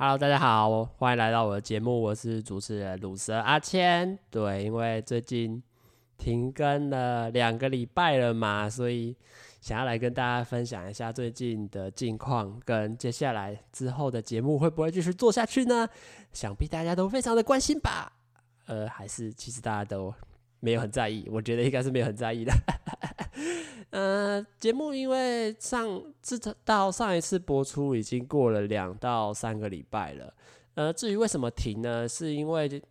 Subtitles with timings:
[0.00, 4.16] Hello，大家好，欢迎来到我的节目，我是主持人鲁蛇阿谦。
[4.30, 5.60] 对，因为最近
[6.16, 9.16] 停更了两个礼拜了嘛，所以
[9.60, 15.88] 想要来跟大家分享一下最近的近况，跟接下来之后的节目会不会继续做下去呢？
[16.32, 18.12] 想必大家都非常的关心吧？
[18.66, 20.14] 呃，还是其实大家都
[20.60, 21.28] 没有很在意？
[21.30, 22.52] 我觉得应该是没有很在意的。
[23.90, 30.34] 呃，节目因为上自到上一次播出已经过了两到三个礼拜了。
[30.74, 32.06] 呃，至于为什么停呢？
[32.08, 32.82] 是因为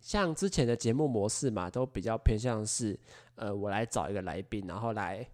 [0.00, 2.98] 像之前的节目模式嘛，都比较偏向是，
[3.34, 5.26] 呃，我来找一个来宾，然后来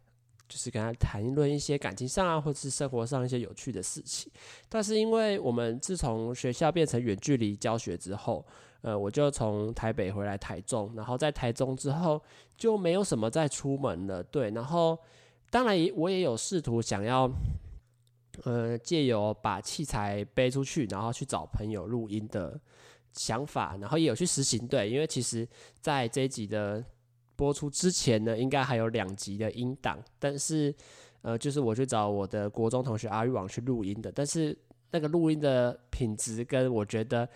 [0.48, 4.32] 就是跟他谈论一些感情上啊，或者是生活上一些有趣的事情。
[4.68, 8.44] 但是因为我们自从学校变成远距离教学之后，
[8.82, 12.18] 呃，我就从台北回来台中，然后在台中之后
[12.56, 14.22] 就没有什么再出门了。
[14.22, 14.98] 对，然后
[15.50, 17.30] 当然我也有试图想要，
[18.44, 22.58] 呃，借由把器材背出去，然后去找朋友录音的
[23.12, 24.66] 想法，然后也有去实行。
[24.66, 25.46] 对，因为其实
[25.82, 26.82] 在这一集的
[27.36, 30.74] 播出之前呢，应该还有两集的音档，但是
[31.20, 34.56] 呃，就是我去找我的国中同学阿玉王去录音的，但是
[34.90, 37.28] 那个录音的品质跟我觉得。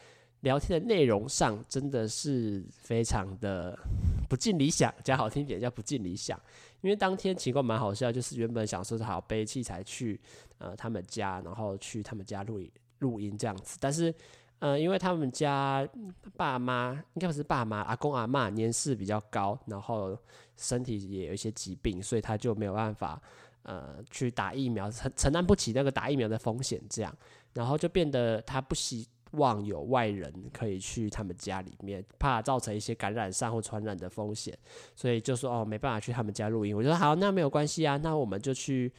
[0.45, 3.77] 聊天的内容上真的是非常的
[4.29, 6.39] 不尽理想，讲好听点叫不尽理想。
[6.83, 10.21] 因为当天情况蛮好笑，就是原本想说好背器材去
[10.59, 14.15] 呃他们家，然后去他们家录音录音这样子，但是
[14.59, 15.89] 呃因为他们家
[16.37, 20.17] 爸妈应该不是爸妈，阿公阿嬷年事比较高，然后
[20.59, 23.19] 身体也有一些疾病，所以他就没有办法
[23.63, 27.17] 呃去打疫苗，承承担不起那个打疫苗的风险，这样，
[27.55, 29.09] 然后就变得他不惜。
[29.37, 34.57] 望有外人可以去他们家里面，怕造成一些感染上或传染的风险，
[34.97, 36.77] 所以就说哦，没办法去他们家录音。
[36.77, 38.93] 我就说好，那没有关系啊，那我们就去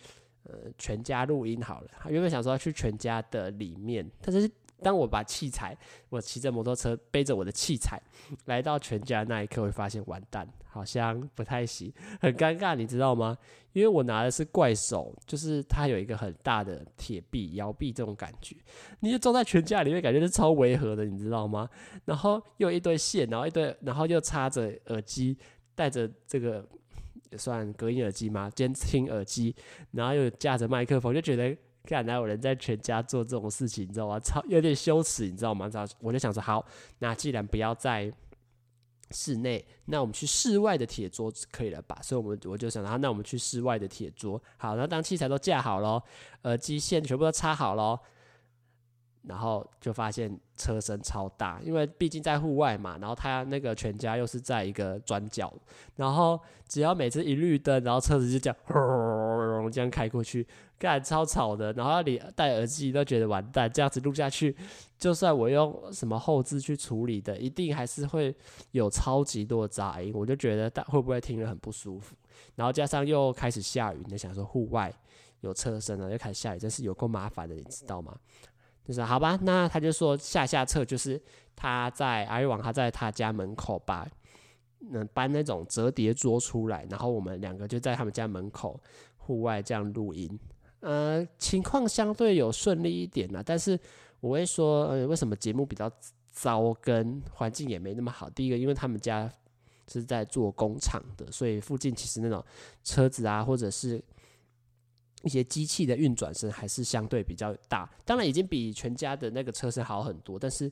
[0.43, 1.89] 呃全家录音好了。
[2.09, 4.49] 原本想说要去全家的里面，但是。
[4.81, 5.75] 当我把器材，
[6.09, 8.01] 我骑着摩托车背着我的器材
[8.45, 13.37] 来到全家那一刻，会发现完蛋，好像不太行，很尴尬，你知道吗？
[13.73, 18.55] 因为我拿的是怪手，就是它有一个很大的铁臂、摇臂这种感觉，
[18.99, 21.69] 你就装在全家里面，感觉是超违和的，你知道吗？
[22.05, 25.37] 然后又一堆线，然后一堆，然后又插着耳机，
[25.73, 26.67] 戴着这个
[27.31, 28.49] 也算隔音耳机吗？
[28.55, 29.55] 监听耳机，
[29.91, 31.55] 然后又架着麦克风，就觉得。
[31.85, 34.19] 看，哪有人在全家做这种事情，你知道吗？
[34.19, 35.69] 超有点羞耻，你知道吗？
[35.71, 36.65] 然后我就想说，好，
[36.99, 38.11] 那既然不要在
[39.11, 41.97] 室内，那我们去室外的铁桌子可以了吧？
[42.01, 44.41] 所以，我们我就想，然后那我们去室外的铁桌。
[44.57, 46.01] 好，那当器材都架好了，
[46.41, 47.99] 耳机线全部都插好了，
[49.21, 52.97] 然后就发现车身超大，因为毕竟在户外嘛。
[52.99, 55.53] 然后他那个全家又是在一个转角，
[55.95, 58.57] 然后只要每次一绿灯，然后车子就这样
[59.71, 60.47] 这样开过去。
[60.77, 64.55] 干超吵的，然后你戴耳机都觉得完蛋，这样子录下去，
[64.97, 68.35] 就算我用什么后置去处理的，一定还是会
[68.71, 72.15] 有超级多杂音，我就觉得会不会听了很不舒服。
[72.55, 74.93] 然后加上又开始下雨，你想说户外
[75.39, 78.13] 有车声了，又开始下雨，真是有够麻烦的，你知道吗？
[78.83, 81.19] 就是好吧，那他就说下下策就是
[81.55, 84.05] 他在阿玉王他在他家门口把
[84.91, 88.79] 嗯搬那种折叠桌出来，然后我们两个就在他们家门口
[89.25, 90.39] 户外这样录音。
[90.79, 93.79] 呃，情况相对有顺利一点啦，但是
[94.19, 95.91] 我会说，呃，为什么节目比较
[96.31, 98.29] 糟，跟环境也没那么好？
[98.29, 99.31] 第一个，因为他们家
[99.87, 102.43] 是在做工厂的，所以附近其实那种
[102.83, 104.03] 车子啊，或者是
[105.23, 107.89] 一些机器的运转声还是相对比较大。
[108.05, 110.71] 当然，已经比全家的那个车声好很多，但是。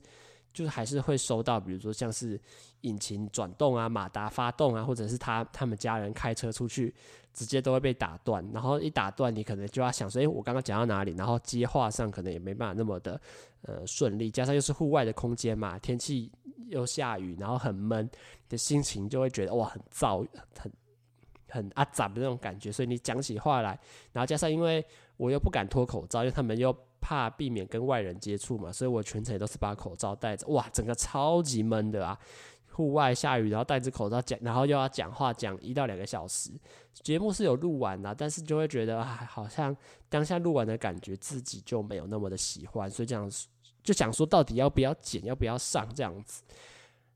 [0.53, 2.39] 就是还是会收到，比如说像是
[2.81, 6.93] 引擎转动啊、马达发动啊，或者是他他们家人开车出去，
[7.33, 8.47] 直接都会被打断。
[8.53, 11.15] 然后一打断，你可能就要想说，诶，我刚刚讲到哪里？
[11.17, 13.19] 然后接话上可能也没办法那么的
[13.63, 14.29] 呃顺利。
[14.29, 16.31] 加上又是户外的空间嘛，天气
[16.67, 18.07] 又下雨，然后很闷，
[18.47, 20.27] 的心情就会觉得哇，很燥，
[20.59, 20.71] 很
[21.49, 22.71] 很阿杂的那种感觉。
[22.71, 23.79] 所以你讲起话来，
[24.11, 24.85] 然后加上因为
[25.17, 26.75] 我又不敢脱口罩，因为他们又。
[27.03, 30.47] 怕避免跟外人接触嘛，所以我全程也都是把口罩戴着。
[30.47, 32.17] 哇，整个超级闷的啊！
[32.71, 36.49] 户外下雨，然后戴着口罩讲，然后又要讲话讲一到两个小时。
[36.93, 39.75] 节目是有录完的，但是就会觉得啊，好像
[40.09, 43.29] 当下录完的感觉自己就没有那么的喜欢，所以这样
[43.83, 46.41] 就想说，到底要不要剪，要不要上这样子？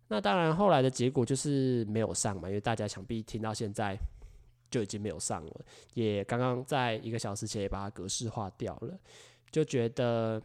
[0.10, 3.98] 那当然，后来的结果就是没有上嘛，因为大家想必听到现在
[4.70, 5.52] 就已经没有上了，
[5.96, 9.00] 也刚刚在一个小时前也把它格式化掉了。
[9.52, 10.42] 就觉得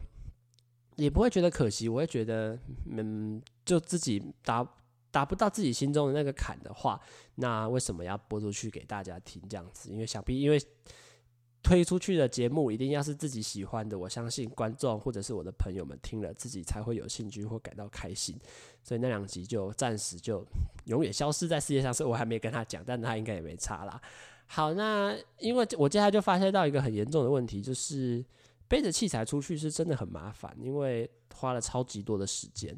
[0.95, 2.57] 也不会觉得可惜，我会觉得，
[2.89, 4.67] 嗯，就自己达
[5.11, 6.99] 达不到自己心中的那个坎的话，
[7.35, 9.91] 那为什么要播出去给大家听这样子？
[9.91, 10.59] 因为想必因为
[11.61, 18.37] 推出去的节目一定要是自己喜欢的，我相信观众或者是我的朋友们听了自己才会有兴趣或感到开心。
[18.83, 20.45] 所以那两集就暂时就
[20.85, 24.01] 永远消失在世界上，所以我还没跟他讲，但他应该也没差啦。
[24.45, 28.23] 好，那因为我接下来就发现到一个很严重的问题，就是
[28.73, 32.75] 背着器材出去是真的很麻烦，因为花了超级多的时间。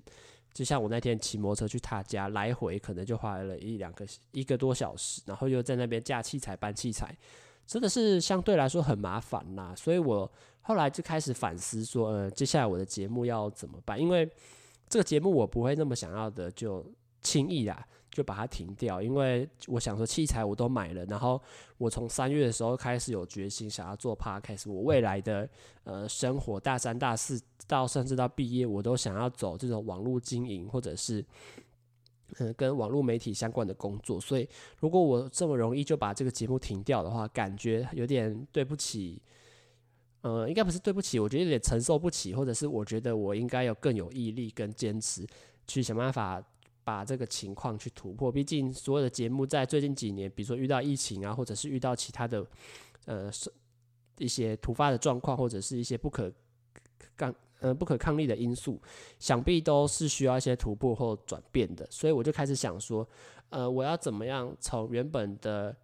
[0.53, 7.17] 就像我那天骑摩托车去他家，来回可能就花了一两个一个多小时，然后又在那边架器材搬器材，
[7.65, 9.73] 真的是相对来说很麻烦啦。
[9.73, 10.29] 所以我
[10.63, 13.97] 后来就开始反思说，呃，接下来我的节目要怎么办？
[13.97, 14.29] 因为
[14.89, 16.85] 这个节目我不会那么想要的就
[17.21, 17.87] 轻易啦。
[18.15, 21.39] 就把它停掉，因为我想说器材我都买了，然后
[21.77, 25.47] 我从三月的时候开始有决心想要做 podcast，我未来的
[25.83, 31.23] 呃生活大三大四到甚至到毕业，我都想要走这种网络经营或者是
[32.37, 34.47] 嗯、跟网络媒体相关的工作，所以
[34.79, 39.21] 如果我这么容易就把这个节目停掉的话，感觉有点对不起，
[40.21, 45.27] 呃，应该不是对不起，我觉得有点承受不起，或者是我觉得我应该有更有毅力跟坚持
[45.67, 46.41] 去想办法。
[46.85, 52.45] 把这个情况去突破，毕竟所有的节目在最近几年，比如说遇到疫情啊，或者是遇到其他的
[53.05, 53.31] 呃
[54.19, 56.31] 一些突发的状况，或者是一些不可
[57.17, 58.79] 抗呃不可抗力的因素，
[59.17, 61.87] 想必都是需要一些突破或转变的。
[61.89, 63.05] 所以我就开始想说，
[63.49, 65.75] 呃，我要怎么样从原本的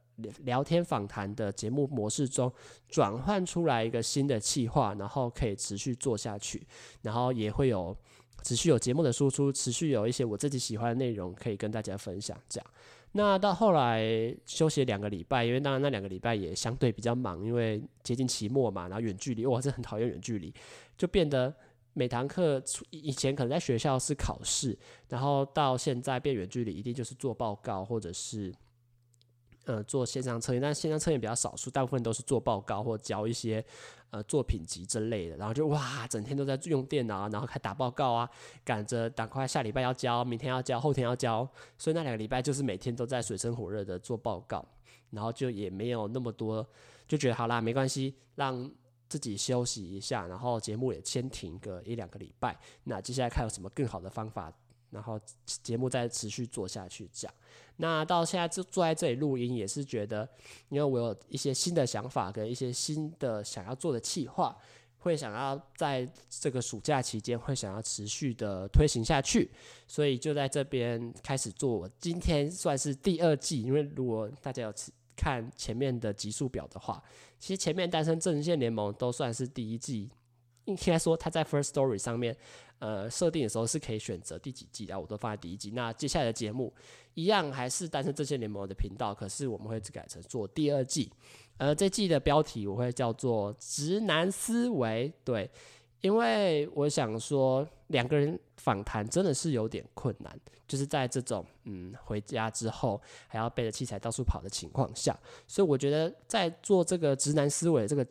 [0.44, 2.54] 聊天访谈的节目模式中
[2.88, 6.62] 转换出来一个新的企划，然后可以持续做下去，
[7.02, 7.98] 然后也会有。
[8.42, 12.38] 持续有节目的输出，持续有一些我自己喜欢的内容可以跟大家分享。
[12.50, 12.68] 这样，
[13.14, 20.54] 那到后来休息两个礼拜，因为当然那两个礼拜也相对比较忙，因为接近期末嘛，然后远距离，我还是很讨厌远距离，
[20.98, 21.54] 就变得
[21.94, 24.78] 每堂课以前可能在学校是考试，
[25.10, 28.54] 然后到现在变远距离，一定就是做报告或者是。
[29.66, 33.64] 呃，做线上测验，但线上测验比较少数，大部分都是做报告或交一些
[34.10, 35.38] 呃作品集之类的。
[35.38, 38.30] 然后就哇，整天都在用电脑，然后开打报告啊，
[38.66, 41.48] 赶着赶快下礼拜要交，明天要交，后天要交。
[41.78, 44.66] 所以那两个礼拜就是每天都在水深火热的做报告，
[45.12, 46.68] 然后就也没有那么多，
[47.08, 48.68] 就觉得好啦，没关系，让
[49.08, 52.60] 自己休息一下，然后节目也先停个一两个礼拜。
[52.86, 54.52] 那接下来看有什么更好的方法。
[54.92, 57.34] 然后节目再持续做下去，这样。
[57.78, 60.28] 那到现在就坐在这里录音，也是觉得，
[60.70, 64.56] 因为我有一些新的想法跟一些新的想要做的企划，
[65.00, 69.50] 会想要在这个暑假期间会想要持续的推行下去，
[69.88, 71.90] 所以就在这边开始做。
[72.00, 74.74] 今天算是第二季，因为如果大家有
[75.16, 77.02] 看前面的集数表的话，
[77.40, 80.10] 其实前面单身阵线联盟都算是第一季。
[80.66, 82.38] 应该说，他在 First Story 上面，
[82.82, 85.70] 呃，设定的时候是可以选择第几季，然后我都放在第一季。
[85.70, 86.74] 那接下来的节目
[87.14, 91.12] 一样还是单身这些联盟的频道，可是我们会改成做第二季。
[91.58, 95.48] 呃，这季的标题我会叫做“直男思维”，对，
[96.02, 100.36] 因为我想说两个人访谈真的是有点困难，
[100.68, 105.16] 就是在这种嗯回家之后还要背着器材到处跑的情况下，
[105.48, 108.04] 所以我觉得在做这个“直男思维”这个。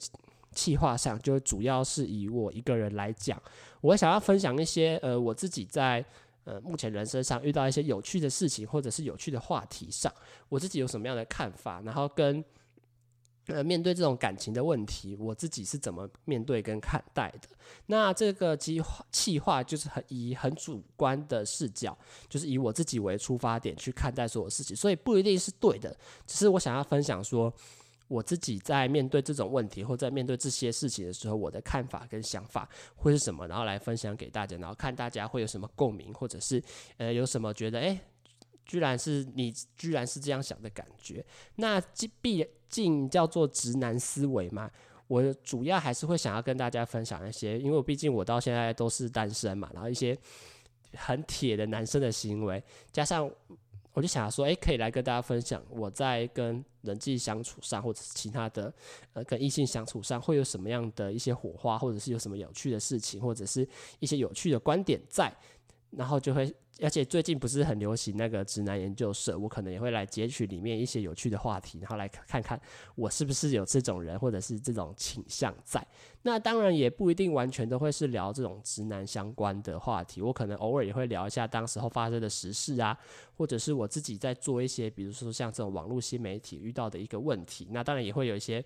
[0.53, 3.41] 企划上就主要是以我一个人来讲，
[3.81, 6.05] 我想要分享一些呃我自己在
[6.45, 10.13] 呃目前人生上遇到一些有趣的事情，或者是有趣的话题上，
[10.49, 12.45] 我自己有什么样的看法，然后跟
[13.47, 17.49] 呃面对这种感情的问题，我自己是怎么面对跟看待的。
[17.87, 21.97] 那这个计划企划就是很以很主观的视角，
[22.29, 27.55] 就是以我自己为出发点去看待所有事情，所以不一定是对的，只是我想要分享说。
[28.11, 36.61] 我自己在面对这种问题或在面对这些事情的时候，我的看法跟想法会是什么，然后来分享给大家，然后看大家会有什么共鸣，或者是
[36.97, 37.97] 呃有什么觉得哎，
[38.67, 41.25] 居然是你居然是这样想的感觉。
[41.55, 41.81] 那
[42.21, 44.69] 毕竟叫做直男思维嘛，
[45.07, 50.19] 我主要还是会想要跟大家分享一些，因为我毕竟我到现在都是单身嘛，然后一些
[50.97, 53.31] 很铁的男生的行为，加上。
[53.93, 58.73] 我就想说，诶，可以来跟大家分享我在跟人际相处上，或者是其他的，
[59.13, 63.69] 呃，跟异性相处上会有什么样的一些火花，或者是有什么有趣的事情，或者是
[63.99, 65.33] 一些有趣的观点在，
[65.91, 66.55] 然后就会。
[66.83, 72.61] 而且最近不是很流行那个直男研究社，我可能也会来截取里面一些有趣的话题，然后来看看
[72.95, 75.87] 我是不是有这种人，或者是这种倾向在。
[76.23, 82.99] 那当然也不一定完全都会是聊这种直男相关的话题，我可能偶尔也会聊一下当时候发生的时事啊，
[83.37, 87.69] 或者是我自己在做一些，比如说像这种网络新媒体遇到的一个问题。
[87.71, 88.65] 那当然也会有一些。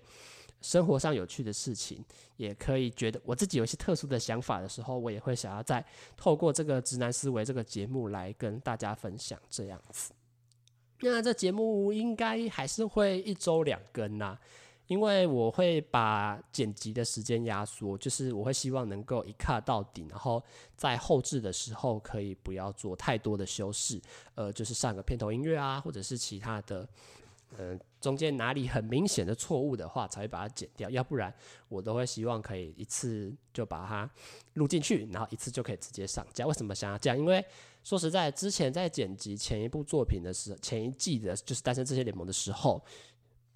[0.65, 2.03] 生活上有趣的事情，
[2.37, 5.85] 也可以觉得我自己有一些特殊的想法的时候，我也会想要再
[6.17, 10.11] 透过这个直男思维这个节目来跟大家分享这样子。
[11.01, 14.35] 那这节目应该还是会一周两更呐，
[14.87, 20.43] 因为我会把剪辑的时间压缩，就是我会希望能够一卡到底，然后
[20.75, 24.01] 在后制的时候可以不要做太多的修饰，
[24.33, 26.87] 呃，就是上个片头音乐啊，或者是其他的，
[27.57, 31.33] 呃，中间哪里很明显的错误的话，才会把它剪掉，要不然
[31.69, 34.09] 我都会希望可以一次就把它
[34.53, 36.45] 录进去，然后一次就可以直接上架。
[36.45, 37.17] 为什么想要这样？
[37.17, 37.43] 因为
[37.83, 42.83] 说实在，之前在剪辑前一部作品的时候，前一季的就是《单身这些联盟》的时候。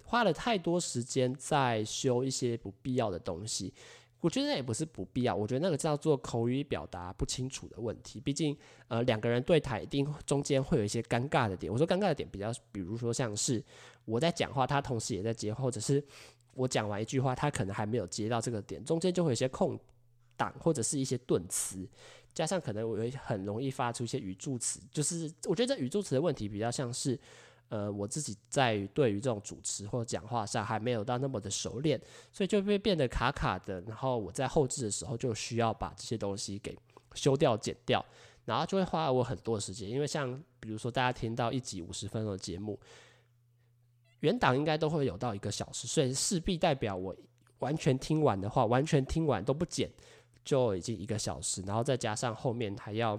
[0.02, 3.72] 花了太多时间在修一些不必要的东西，
[4.20, 8.20] 我觉得那也不是不必要，我觉得那个叫做口语表达不清楚的问题。
[8.20, 8.56] 毕竟，
[8.88, 11.72] 呃，两个人对台一定中间会有一些尴尬的点。
[11.72, 13.64] 我说尴尬的点比较，比如说像是
[14.04, 16.04] 我在讲话，他同时也在接，或者是
[16.54, 19.78] 我讲完一句话，他可能还没有接到这个点，中间就会有一些空
[20.36, 21.88] 档或者是一些顿词，
[22.34, 27.18] 加上可能我会很容易发出一些语助词，就是我觉得这语助词的问题比较像是。
[27.70, 32.00] 呃，我自己在对于这种主持或讲话上还没有到那么的熟练，
[32.32, 33.80] 所以就会变得卡卡的。
[33.82, 36.76] 然后我在后置的时候就需要把这些东西给
[37.14, 38.04] 修掉、剪掉，
[38.44, 39.88] 然后就会花我很多时间。
[39.88, 42.76] 因为像比如说大家听到一集五十分钟的节目，
[44.18, 47.14] 原档应该都会有到一个小时，所以势必代表我
[47.60, 49.88] 完全听完的话，完全听完都不剪
[50.44, 53.16] 就已经一个小时，然后再加上后面还要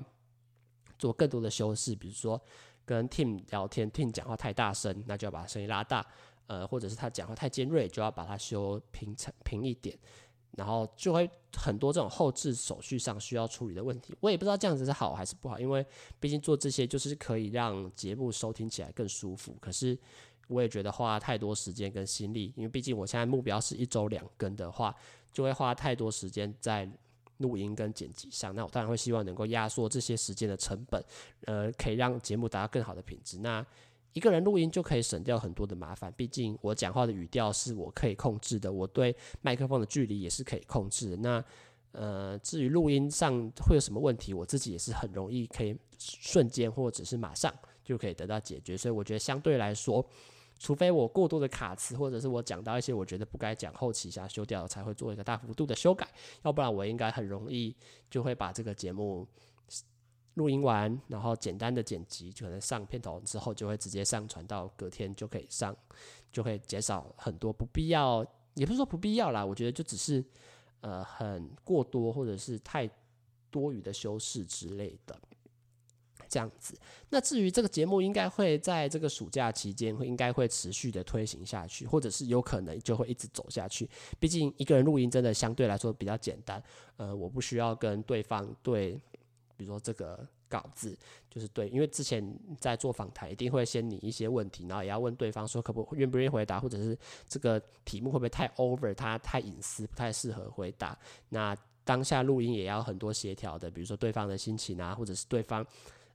[1.00, 2.42] 做更多的修饰，比如说。
[2.86, 6.06] 跟 Tim 聊天，Tim 讲话太大声，那就要把声音拉大，
[6.48, 9.98] 呃，或者是他讲话太尖锐，就要把它修平成平一点，
[10.52, 14.16] 然后就会很多这种后置手续上需要处理的问题。
[14.20, 15.86] 我也不知道这样子是好还是不好，因为
[16.20, 19.56] 毕竟做这些就是可以让节目收听起来更舒服。
[19.62, 19.98] 可是
[20.48, 24.96] 我也觉得花太多时间跟心力，因为毕竟我现在目标是一周两更的话，
[25.32, 26.90] 就会花太多时间在。
[27.42, 31.04] 录音跟剪辑上，那我当然会希望能够压缩这些时间的成本，
[31.46, 33.40] 呃，可以让节目达到更好的品质。
[33.40, 33.66] 那
[34.14, 41.18] 一个人录音就可以省掉很多的麻烦，毕竟我讲话的语调是我可以控制的，我对麦克风的距离也是可以控制的。
[41.18, 41.44] 那
[41.94, 43.34] 呃，至于录音上
[43.68, 48.78] 会有什么问题，我自己也是很容易可以瞬间或者是马上就可以得到解决。
[48.78, 50.06] 所以我觉得相对来说。
[50.62, 56.08] 除非我过多的卡词，或者是我讲到一些我觉得不该讲，后期想修掉，才会做一个大幅度的修改。
[56.44, 57.76] 要不然我应该很容易
[58.12, 59.28] 就会把这个节目
[60.36, 65.76] 录音完，然后简单的剪辑，就可能上片头之后就会直接上传到隔天就可以上，
[66.32, 70.24] 就会减少很多不必要，也不是说不必要啦，我觉得就只是
[70.82, 72.88] 呃很过多或者是太
[73.50, 75.20] 多余的修饰之类的。
[76.32, 76.74] 这样子，
[77.10, 83.90] 那至于这个节目应该会在这个暑假期间会应该会持续的推行下去，或者是有可能就会一直走下去。
[84.18, 86.64] 毕竟一个人录音真的相对来说比较简单，
[86.96, 88.94] 呃，我不需要跟对方对，
[89.58, 90.98] 比如说这个稿子
[91.30, 92.26] 就是对，因为之前
[92.62, 96.98] 在做访谈一定会先拟一些问题，然后也要问对方说可不愿不愿意回答，或者是
[97.28, 100.98] 这个题目会不会太 over，他太隐私不太适合回答。
[101.28, 105.66] 那当下录音也要很多协调的，比如说对方的心情啊，或者是对方。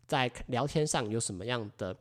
[0.06, 1.96] 在聊天上有什么样的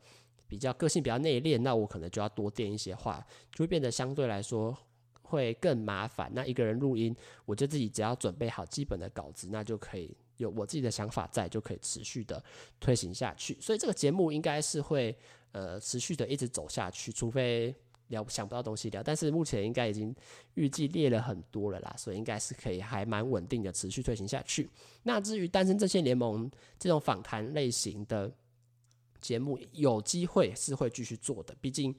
[0.46, 4.76] 比较个性比较内敛，那我可能就要多垫一些话，就会变得相对来说
[5.22, 6.30] 会更麻烦。
[6.34, 12.42] 那一个人录音，我就自己只要准备好基本的稿子，那就可以有我自己的想法在，就可以持续的
[12.80, 13.58] 推行下去。
[13.60, 15.16] 所以这个节目应该是会
[15.52, 17.74] 呃持续的一直走下去，除非。
[18.08, 20.14] 聊想不到东西聊，但是目前应该已经
[20.54, 24.70] 预计列了很多了啦，所以应该是可以还蛮稳定的持续推行下去。
[25.02, 28.32] 那至于单身阵线联盟这种访谈类型的
[29.20, 31.54] 节目，有机会是会继续做的。
[31.60, 31.94] 毕竟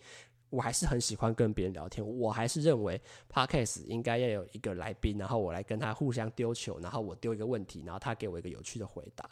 [0.50, 9.30] 我还是很喜欢跟别人聊天，我还是认为 Podcast 应该要有一个来宾，然后我来跟他互相丢球，然后我丢一个问题，然后他给我一个有趣的回答。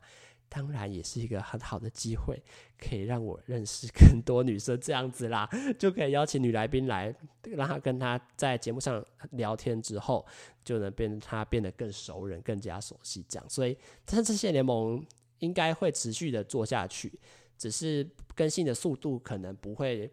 [0.48, 2.42] 当然也是一个很好的机会，
[2.78, 10.26] 可以让我认识更多女生，这样子啦， 就可以邀请女来宾来，让她跟她在节目上聊天之后，
[10.64, 13.50] 就能变她变得更熟人，更加熟悉这样。
[13.50, 13.74] 所以，
[14.06, 15.06] 单身阵线联盟
[15.40, 17.20] 应该会持续的做下去，
[17.58, 20.10] 只是更新的速度可能不会，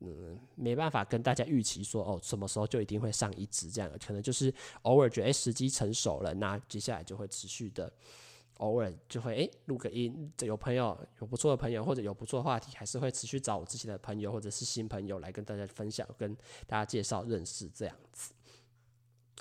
[0.00, 7.92] 嗯，没办法跟大家预期说哦，什么时候就一定会上一支这样，可能就是偶尔觉得哎时机成熟了，那接下来就会持续的。
[8.58, 16.34] 偶尔就会诶录个音，有朋友有不错的朋友或者有不错的话题，还是会持续找我之前的朋友或者是新朋友来跟大家分享，跟
[16.66, 18.32] 大家介绍认识这样子。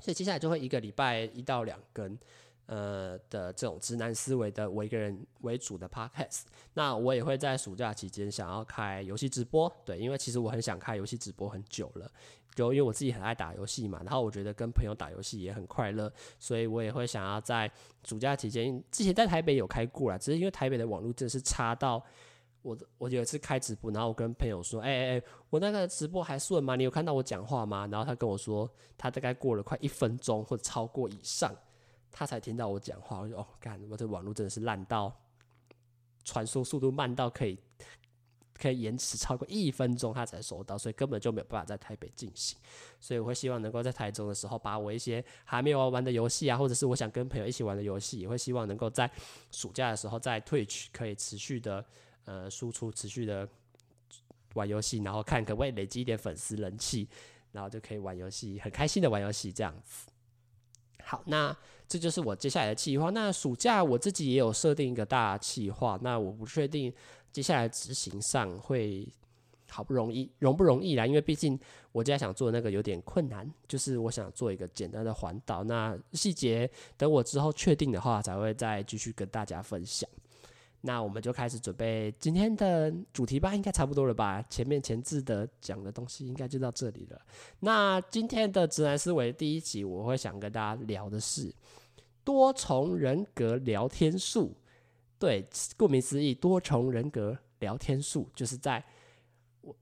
[0.02, 2.18] 所以接下来就会一个礼拜一到两更，
[2.66, 6.42] 呃的这种直男思维的我一个人为主的 podcast。
[6.74, 12.12] 那我也会在暑假期间想要开游戏直播，对，因为其实我很想开游戏直播很久了。
[12.56, 17.70] 就因为我自己很爱打游戏嘛，然后我觉得跟朋友打游戏也很快乐，所以我也会想要在
[18.06, 22.02] 暑假期间，之前在台北有开过啦，只是因为台北的网络真的是差到
[22.62, 26.76] 我我有一次开直播，然后我跟朋友说，哎哎哎，我那个直播还顺吗？
[26.76, 27.86] 你有看到我讲话吗？
[27.92, 31.54] 然后他跟我说，他大概过了快一分钟或者超过以上，
[32.10, 33.20] 他才听到我讲话。
[33.20, 35.14] 我就哦，干，我这网络真的是烂到，
[36.24, 37.60] 传输速度慢到可以。
[38.60, 42.58] 可以延迟超过一分钟，他才收到，所以根本就没有办法在台北进行。
[43.00, 49.10] 所以我会希望能够在台中的时候，把我一些还没有玩的游戏啊，或者是我想跟朋友一起玩的游戏，也会希望能够在
[49.52, 51.86] 暑假的时候在 Twitch 可以持续的
[52.24, 53.48] 呃输出，持续的
[54.54, 57.08] 玩游戏，然后看可不可以累积一点粉丝人气，
[57.52, 60.08] 然后就可以玩游戏，很开心的玩游戏这样子。
[61.04, 61.56] 好，那
[61.88, 63.12] 这就是我接下来的计划。
[63.12, 66.92] 那暑假我自己也有设定一个大计划，那我不确定。
[67.36, 69.06] 接下来执行上会
[69.70, 71.06] 好不容易，容不容易啦？
[71.06, 71.60] 因为毕竟
[71.92, 75.62] 我现在想做那个有点困难，就是我想做一个简单的环岛。
[75.62, 80.10] 那细节等我之后确定的话，才会再继续跟大家分享。
[80.80, 84.42] 那我们就开始准备今天的主题吧，应该差不多了吧？
[84.50, 87.20] 前面前置的讲的东西应该就到这里了。
[87.60, 91.54] 那今天的直男思维第一集，我会想跟大家聊的是
[92.24, 94.56] 多重人格聊天术。
[95.26, 95.44] 对，
[95.76, 98.84] 顾名思义，多重人格聊天术就是在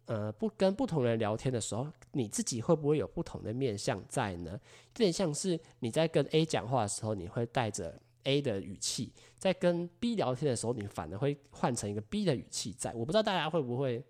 [0.06, 4.52] 呃不跟不同人聊天的时候，你自己会不会有不同的面向在呢？
[4.52, 4.60] 有
[4.94, 12.94] 点像是你在跟 A 讲话的时候，你会带着 A 的语气；在跟 B 聊天的时候，你反而会换成一个 B 的语气在。
[12.94, 14.02] 我不知道大家会不会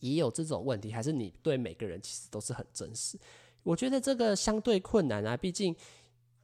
[0.00, 3.18] 也有这种问题，还是你对每个人其实都是很真实？
[3.62, 5.74] 我觉得这个相对困难啊，毕竟。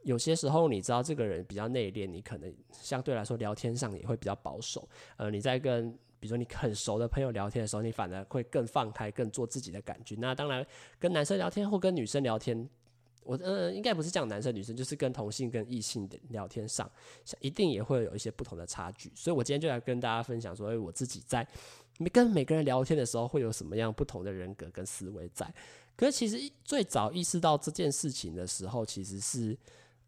[0.04, 4.88] 有些时候，你知道这个人比较内敛，你可能相对来说聊天上也会比较保守。
[5.16, 10.14] 呃，你在跟比如说你很熟的朋友聊天的时候，你反而会更放开，更做自己的感觉。
[10.18, 10.64] 那当然，
[10.98, 12.68] 跟男生聊天或跟女生聊天，
[13.22, 16.90] 我呃应该不是讲男生女生，就是跟同性跟异性的聊天上，
[17.40, 19.10] 一定也会有一些不同的差距。
[19.14, 21.46] 所以我今天就来跟大家分享说，我自己在
[22.12, 25.50] 跟每个人聊天的时候，会有什么样不同的人格跟思维在。
[25.96, 29.56] 可是其实最早意识到这件事情的时候，其实是。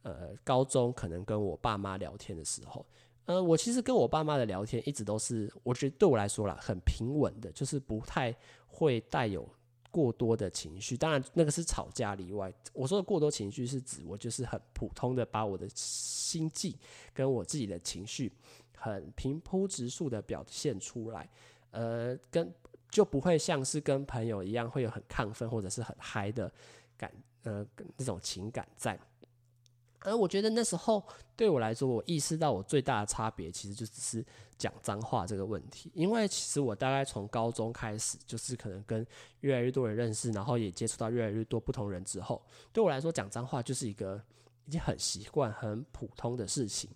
[0.06, 2.86] 呃，高中可能跟我爸妈聊天的时候，
[3.24, 8.32] 呃，我其实跟我爸妈的聊天一直都是，我觉得对我来说啦，很平稳的，就是不太
[8.68, 9.48] 会带有
[9.90, 10.96] 过多的情绪。
[10.96, 12.54] 当然，那个是吵架例外。
[12.72, 16.72] 我说的过多情绪是指我就是很普通的把我的心境
[17.12, 18.30] 跟我自己的情绪
[18.76, 21.28] 很平铺直述的表现出来，
[21.72, 22.54] 呃，跟
[22.90, 26.48] 就不会像是跟朋友一样会有很亢奋或者是很嗨的
[26.96, 27.66] 感，呃，
[27.96, 28.96] 那种情感在。
[30.06, 31.02] 而我觉得那时候
[31.34, 34.24] 对我来说，我意识到我最大的差别，其实就只是
[34.56, 35.90] 讲脏话这个问题。
[35.94, 39.04] 因为其实我大概从高中开始，就是可能跟
[39.40, 42.40] 越来越多人认识，然后也接触到越来越多不同人之后，
[42.72, 44.22] 对我来说讲脏话就是一个
[44.66, 46.88] 已经很习惯、很普通的事情。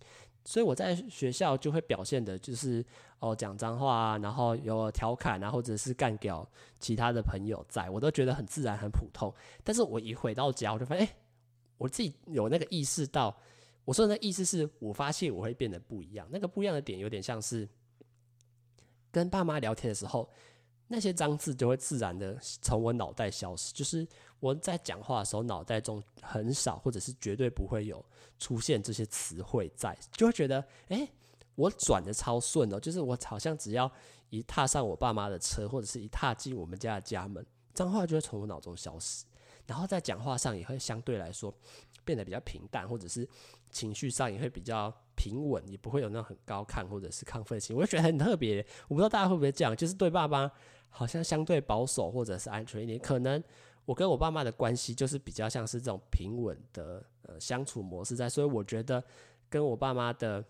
[0.45, 2.83] 所以我在学校就会表现的就是
[3.19, 9.35] 哦讲脏话啊，然后有调侃啊，或者是干掉其他的朋友在，在我都觉得很自然、很普通。
[9.63, 11.17] 但是我一回到家，我就发现，哎。
[11.81, 13.35] 我自己有那个意识到，
[13.87, 16.29] 我说的那意思是我发现我会变得不一样。
[16.31, 17.67] 那个不一样的点有点像是
[19.11, 20.31] 跟爸妈聊天的时候，
[20.89, 23.73] 那些脏字就会自然的从我脑袋消失。
[23.73, 24.07] 就是
[24.41, 28.05] 我在讲话的时候，脑袋中很少或者是绝对不会有
[28.39, 31.09] 出现这些词汇在，就会觉得哎，
[31.55, 32.79] 我转的超顺哦。
[32.79, 33.91] 就是我好像只要
[34.29, 39.25] 一踏上我爸妈的车，或者是一踏进我们家的家门，脏话就会从我脑中消失。
[39.71, 41.55] 然后在讲话上也会相对来说
[42.05, 43.27] 变得比较平淡，或者是
[43.71, 47.77] 情绪上也会比较平稳，也不会有那种很高亢或者是亢奋性。
[47.77, 50.51] 我就觉得很特别，我不知道大家会不会这样，就是对爸妈
[50.89, 52.99] 好像相对保守或者是安全一点。
[52.99, 53.41] 可能
[53.85, 59.01] 我跟我爸妈的关系就是比较像是这种平稳的呃相处模式在，所以我觉得
[59.49, 60.45] 跟我爸妈的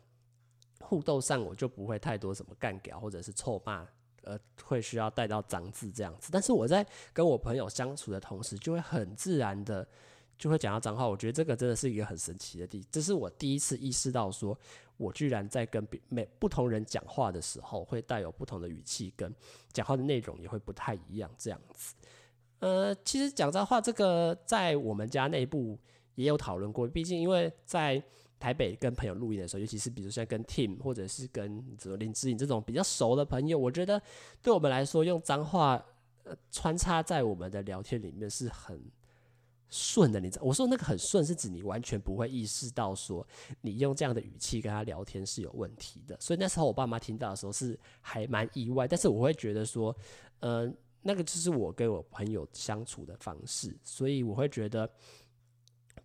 [0.80, 3.86] 互动上，我就不会太多什么干掉或者是臭骂。
[4.22, 9.86] 呃，会需要带到脏字这样子，但是我在跟我朋友相处的同时，就会很自然的
[10.36, 11.08] 就会讲到脏话。
[11.08, 14.58] 我觉得这个真的是一个很神奇的地，这是我第一次意识到，说
[14.96, 19.34] 我居然在跟每不同人讲话的时候，会带有不同的语气，跟
[19.72, 21.94] 讲话的内容也会不太一样这样子。
[22.58, 25.78] 呃，其实讲脏话这个在我们家内部
[26.14, 28.02] 也有讨论过，毕竟因为在。
[28.40, 31.62] 台北跟朋友录音的时候，尤其是比如说跟 Tim 或者是跟
[31.98, 34.00] 林志颖这种比较熟的朋友，我觉得
[34.42, 35.84] 对我们来说，用脏话
[36.24, 38.82] 呃穿插在我们的聊天里面是很
[39.68, 40.18] 顺的。
[40.18, 43.24] 你知道，我说那个很顺，是指你完全不会意识到说
[43.60, 46.16] 你用这样的语气跟他聊天是有问题的。
[46.18, 49.94] 所以那时候我爸妈听到的时候是还蛮意外，但是我会觉得说，
[50.38, 54.90] 嗯、那个就是我跟我朋友相处的方式，所以我会觉得。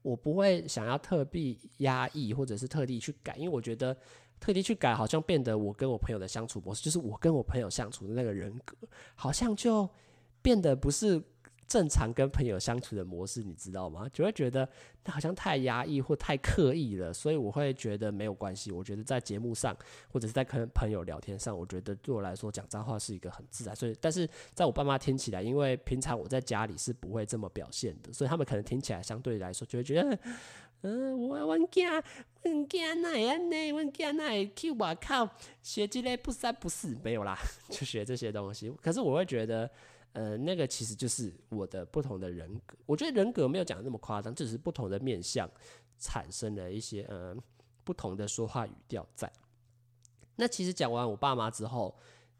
[0.05, 3.97] 我不会想要特地压抑或者是特地去改，因为我觉得
[4.39, 8.77] 特地去改好像变得我跟我朋友的相处模式，就是我跟我朋友相处的那个人格，
[9.15, 9.89] 好像就
[10.41, 11.21] 变得不是。
[11.67, 14.07] 正常跟朋友相处的模式，你知道吗？
[14.13, 14.67] 就会觉得
[15.03, 18.71] 那好像太压抑或太刻意了，所以我会觉得没有关系。
[18.71, 19.75] 我觉得在节目上
[20.11, 23.75] 或者是在跟朋友聊天上，我觉得对我来说讲脏话是一个很自然。
[23.75, 30.19] 所以，但是在我爸妈听起来，因为平常我在家里是不会这么表现的，所以他们可能听起来相对来说就会觉得，
[30.81, 32.03] 嗯、我我囝
[32.43, 35.27] 我囝那样呢，我囝那去我靠
[35.63, 37.35] 学这类不三不四没有啦，
[37.69, 38.71] 就学这些东西。
[38.83, 39.67] 可是我会觉得。
[40.15, 42.77] 呃，那个其实就是我的不同的人格。
[42.85, 45.49] 我觉得人格没有讲的那么夸张，只是不同的面向
[45.99, 47.35] 产生了一些呃
[47.83, 49.29] 不同的说话语调在。
[50.37, 51.93] 那其实讲完我爸妈之后，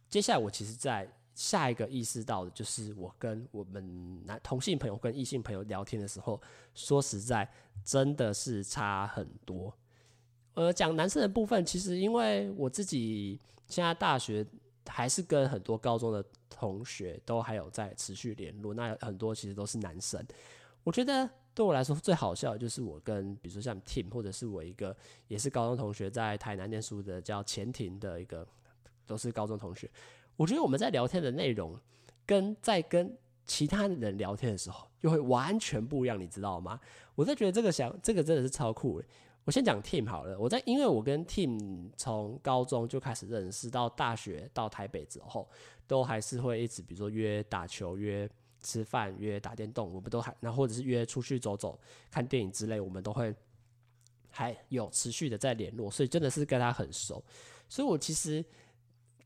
[0.09, 6.41] 接下来我其实在下一个意识到的就是，我跟我们男同性朋友跟异性朋友聊天的时候，
[6.73, 7.45] 说实在
[7.83, 9.73] 真的是差很多。
[10.53, 14.47] 呃，讲男生的部分，其实因为我自己现在大学。
[14.87, 16.23] 还是跟很多高中的
[16.57, 20.25] 同学都还有在持续联络，那很多其实都是男生。
[20.83, 24.95] 我觉得对我来说最好笑的就是我跟比如说像 Tim 或者是我一个
[25.27, 28.47] 也是高中同学在台南念书的叫钱婷的一个，
[29.05, 29.89] 都是高中同学。
[30.37, 31.77] 我觉得我们在聊天的内容
[32.25, 36.79] 跟在跟其他人聊天的时候又会完全不一样，你知道吗？
[37.15, 39.07] 我在觉得这个想这个真的是超酷的。
[39.45, 45.47] 我先讲 Tim 好了，我在因为我跟 Tim 从高中就开始认识，到大学到台北之后，
[45.85, 48.27] 都还是会一直，比如说约打球、约
[48.61, 51.79] 吃饭、约打电动，我们都还，那或者是约出去走走、
[52.09, 53.31] 看电影之类，我们都会
[54.31, 57.23] 还有持续的在联络，所以真的是跟他很熟。
[57.69, 58.43] 所以我其实，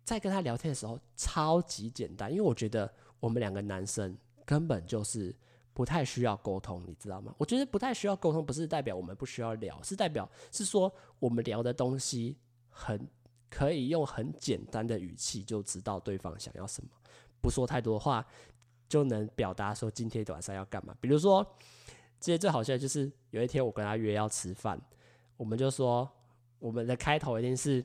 [0.03, 5.33] 在跟他聊天的时候超级简单，因为我觉得我们两个男生根本就是。
[5.79, 7.33] 不太需要沟通，你知道吗？
[7.37, 12.35] 我觉得不太需要沟通，不是代表我们不需要聊，是代表是说我们聊的东西
[12.69, 13.07] 很
[13.49, 16.89] 可以用很简单的语气就知道对方想要什么，
[17.39, 18.27] 不说太多话
[18.89, 20.93] 就能表达说今天晚上要干嘛。
[20.99, 21.47] 比如说，
[22.19, 24.77] 这些最好笑的就是有一天我跟他约要吃饭，
[25.37, 26.09] 我们就说
[26.59, 27.81] 我们的开头一定是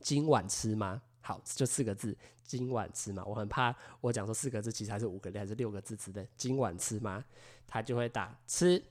[0.00, 1.00] 今晚吃吗？
[1.26, 3.24] 好，就四个字，今晚吃吗？
[3.26, 6.28] 我很怕我讲说四个字，其实还是五个字还是六个字之类。
[6.36, 7.24] 今晚吃吗？
[7.66, 8.84] 他就会打吃，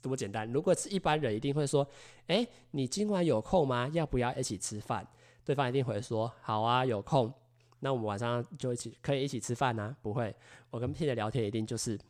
[0.00, 0.50] 多简单。
[0.50, 1.86] 如果是一般人，一定会说，
[2.28, 3.86] 哎，你今晚有空吗？
[3.92, 5.06] 要不要一起吃饭？
[5.44, 7.30] 对方一定会说，好啊，有空。
[7.80, 9.94] 那我们晚上就一起可以一起吃饭呢？
[10.00, 10.34] 不会，
[10.70, 12.00] 我跟 P 的聊天一定就是，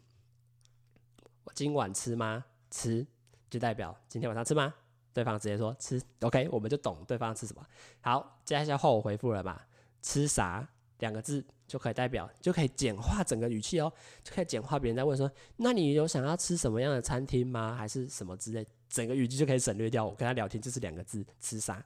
[1.43, 2.45] 我今晚吃吗？
[2.71, 3.05] 吃，
[3.51, 4.73] 就代表今天晚上吃吗？
[5.12, 7.66] 对方直接说吃，OK，我们就懂对方吃什么。
[8.01, 9.61] 好，接下来换我回复了嘛？
[10.01, 10.66] 吃啥
[10.98, 13.92] 两个字就可以代表，就可以简化整个语气哦，
[14.25, 17.75] 就可以简化别人在问说，那你有想要吃什么样的餐厅吗？
[17.75, 20.05] 还是什么之类，整个语气就可以省略掉。
[20.05, 21.85] 我跟他聊天就是两个字，吃啥，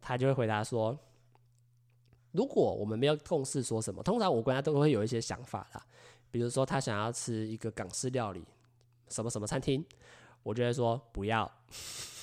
[0.00, 0.96] 他就会回答说，
[2.32, 5.86] 如果我们没有共识说什么，通常我跟他都会有一些想法啦，
[6.30, 8.44] 比如说他想要吃一个港式料理，
[9.08, 9.84] 什么什么餐厅，
[10.42, 11.50] 我就会说不要。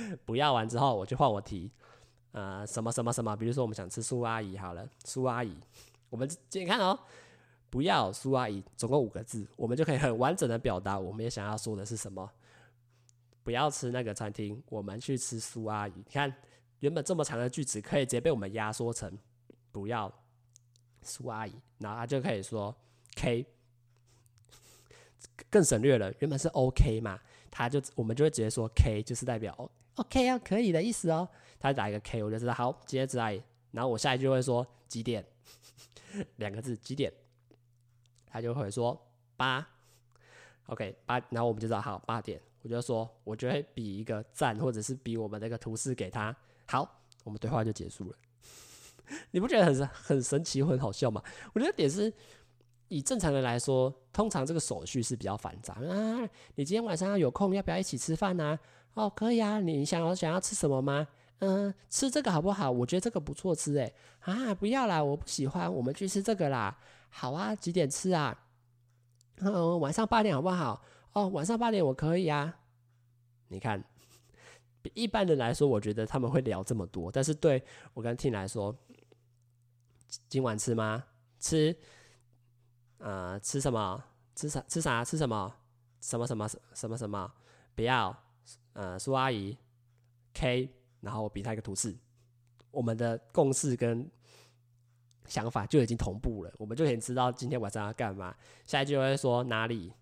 [0.24, 1.70] 不要完之后，我就换我提，
[2.32, 5.56] 呃，什么什么什么，比如说我们想吃苏阿姨，好了，苏阿姨，
[6.10, 6.98] 我们你看哦，
[7.70, 12.30] 不要苏阿姨，总共五个字，我们就可以很完整的表达我们也想要说的是什么。
[13.42, 15.92] 不要吃那个餐厅，我们去吃苏阿姨。
[15.96, 16.30] 你看，
[16.80, 19.18] 原本这么长的句子，可以直接被我们压缩成
[19.72, 20.12] 不要
[21.02, 22.76] 苏阿姨，然后他就可以说
[23.16, 23.46] K，
[25.48, 27.18] 更省略了，原本是 OK 嘛。
[27.50, 31.28] 他就我们就会直接说 K，就是代表 OK 啊，可以的意思哦。
[31.58, 33.42] 他打一个 K，我就知道好，今天只爱。
[33.72, 35.24] 然后我下一句会说几点，
[36.36, 37.12] 两个字几点，
[38.26, 38.98] 他就会说
[39.36, 39.66] 八
[40.66, 46.34] ，OK 八，然后我们就知道好八点，我就说我就会比一个赞，或者是比我们那个图示给他，
[46.66, 48.16] 好，我们对话就结束了。
[49.32, 51.20] 你不觉得很很神奇很好笑吗？
[51.52, 52.12] 我觉得点是。
[52.88, 56.28] 以正常人来说，通常这个手续是比较繁杂啊。
[56.54, 58.58] 你今天晚上有空，要不要一起吃饭呢？
[58.94, 59.60] 哦，可以啊。
[59.60, 61.06] 你想要想要吃什么吗？
[61.40, 62.70] 嗯，吃这个好不好？
[62.70, 63.94] 我觉得这个不错吃诶。
[64.20, 65.72] 啊，不要啦，我不喜欢。
[65.72, 66.76] 我们去吃这个啦。
[67.10, 68.36] 好啊，几点吃啊？
[69.40, 70.82] 嗯，晚上八点好不好？
[71.12, 72.58] 哦，晚上八点我可以啊。
[73.48, 73.84] 你看，
[74.82, 77.62] 比一般人来说，我觉得他们会聊这么多，但是对
[77.94, 78.74] 我跟 Tim 来说，
[80.28, 81.04] 今晚吃吗？
[81.38, 81.76] 吃。
[82.98, 84.04] 呃，吃什么？
[84.34, 84.60] 吃啥？
[84.68, 85.04] 吃啥？
[85.04, 85.54] 吃什么？
[86.00, 87.32] 什么什么什么什么？
[87.74, 88.16] 不要。
[88.74, 89.56] 呃，苏阿姨
[90.34, 90.68] ，K，
[91.00, 91.96] 然后我比他一个图示，
[92.70, 94.08] 我们的共识跟
[95.26, 98.34] 想法就已经同步了，我们就可以知道今天晚上要干嘛。
[98.64, 99.92] 下一句就会说哪里？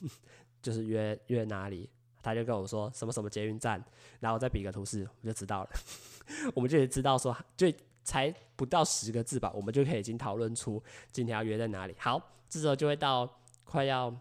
[0.60, 1.88] 就是约约哪里，
[2.20, 3.82] 他就跟我说什么什么捷运站，
[4.20, 5.70] 然后再比个图示，我就知道了。
[6.54, 7.72] 我们就知道说，就
[8.04, 11.94] 才不到十个字吧，我们就可以已经讨论出今天要约在哪里。
[11.98, 13.28] 好，这时候就会到
[13.64, 14.14] 快要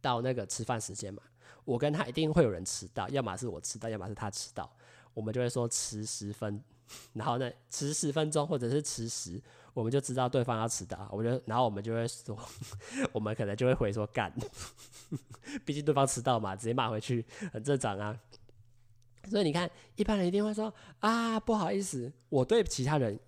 [0.00, 1.22] 到那个吃饭时间嘛，
[1.64, 4.70] 我跟他一定会有人迟到，要么是我迟到，要么是他迟到，
[5.14, 6.62] 我们就会说迟十分，
[7.14, 9.42] 然后呢迟十分钟或者是迟十，
[9.74, 12.38] 我们就知道对方要迟到，我就然后我们就会说，
[13.12, 14.32] 我们可能就会回说干，
[15.66, 18.16] 毕竟对方迟到嘛，直接骂回去很正常啊。
[19.28, 23.18] 所以你看，一般人一定会说啊，不好意思，我对其他人，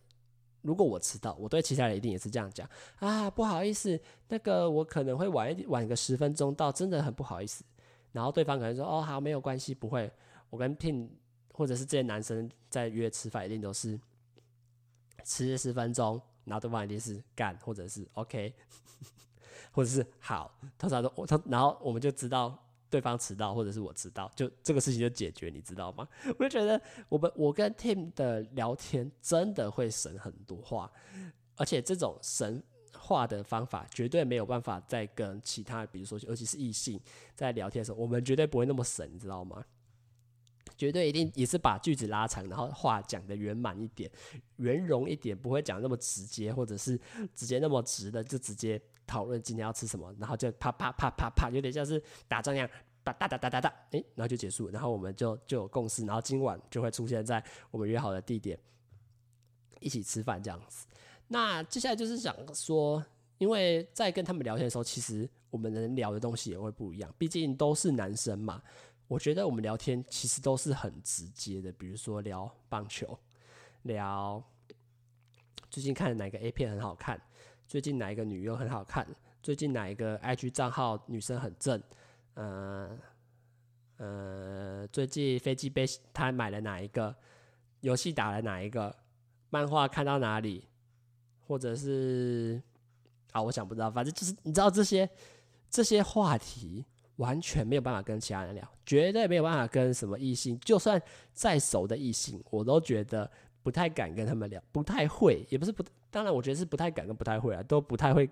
[0.63, 2.69] 如果我迟到，我对其他人一定也是这样讲
[2.99, 7.65] 啊，不好意思，那个我可能会晚一点，晚个十分钟到，真的很不好意思。
[8.13, 10.11] 然后对方可能说哦，好，没有关系，不会。
[10.51, 11.09] 我跟 Tim
[11.53, 13.99] 或者是这些男生在约吃饭，一定都是
[15.25, 18.55] 迟十分钟，然后对方一定是干，或者是 OK，
[19.73, 22.59] 或者是好，通常都我他，然后我们就知道。
[22.91, 26.09] 对方迟到，或者是我迟到，就这个事情就解决，你知道吗？
[26.39, 30.91] 我就觉得我们我跟 Tim 的聊天真的会省很多话，
[31.57, 37.01] 而且这种省话的方法绝对没有办法再跟其他，比如说尤其是异性
[37.35, 39.65] 在聊天的时候，我们绝对不会那么省，你知道吗？
[40.77, 44.11] 绝对一定也是把句子拉长，然后话讲得圆满一点、
[44.57, 46.99] 圆融一点，不会讲那么直接，或者是
[47.35, 48.81] 直接那么直的就直接。
[49.09, 52.69] 讨论今天要吃什么，然后就啪啪啪啪啪，有点像是打仗一样，
[53.03, 58.57] 哒哒哒哒哒哒，诶，然后就结束，然后我们就就有共识，然后今晚就会出现在我们约好的地点，
[59.81, 60.87] 一起吃饭这样子。
[61.27, 63.05] 那接下来就是想说，
[63.39, 68.63] 因为在跟他们聊天的时候，其实我们能聊的东西也会不一样，毕竟都是男生嘛。
[69.09, 73.19] 我觉得我们聊天其实都是很直接的，比如说聊棒球，
[73.85, 74.43] 聊
[75.71, 77.19] 最近看哪个 A 片很好看。
[77.69, 79.07] 最近哪一个女优很好看？
[79.43, 81.81] 最近哪一个 IG 账号女生很正？
[82.33, 82.99] 呃
[83.99, 87.15] 呃，最近飞机杯他买了哪一个？
[87.81, 88.97] 游戏打了哪一个？
[89.51, 90.65] 漫画看到哪里？
[91.47, 92.61] 或者是
[93.33, 95.09] 啊，我想不知道，反正就是你知道这些
[95.69, 96.85] 这些话题
[97.17, 101.01] 完全没有办法跟其他人聊，绝对没有办法跟什么异性，就算
[101.35, 103.31] 再熟的异性，我都觉得
[103.63, 105.85] 不太敢跟他们聊，不太会，也不是不。
[106.11, 108.29] 当然，我觉得是不太敢跟不太会啊，都不太会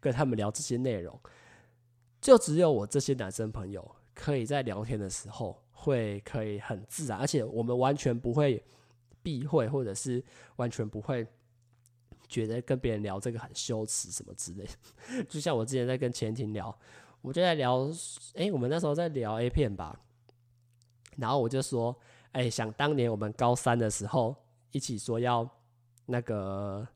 [0.00, 1.16] 跟他们聊这些内容。
[2.20, 8.62] 就只有我这些男生朋友，可以在聊天的时候会可以很自然，而且我们完全不会
[9.22, 10.22] 避讳，或者是
[10.56, 11.26] 完全不会
[12.28, 14.66] 觉得跟别人聊这个很羞耻什么之类。
[15.28, 16.76] 就像我之前在跟前庭聊，
[17.22, 17.88] 我就在聊，
[18.34, 19.98] 哎，我们那时候在聊 A 片吧，
[21.16, 21.96] 然后我就说，
[22.32, 24.34] 哎，想当年我们高三的时候
[24.72, 25.48] 一起说要
[26.06, 26.86] 那个。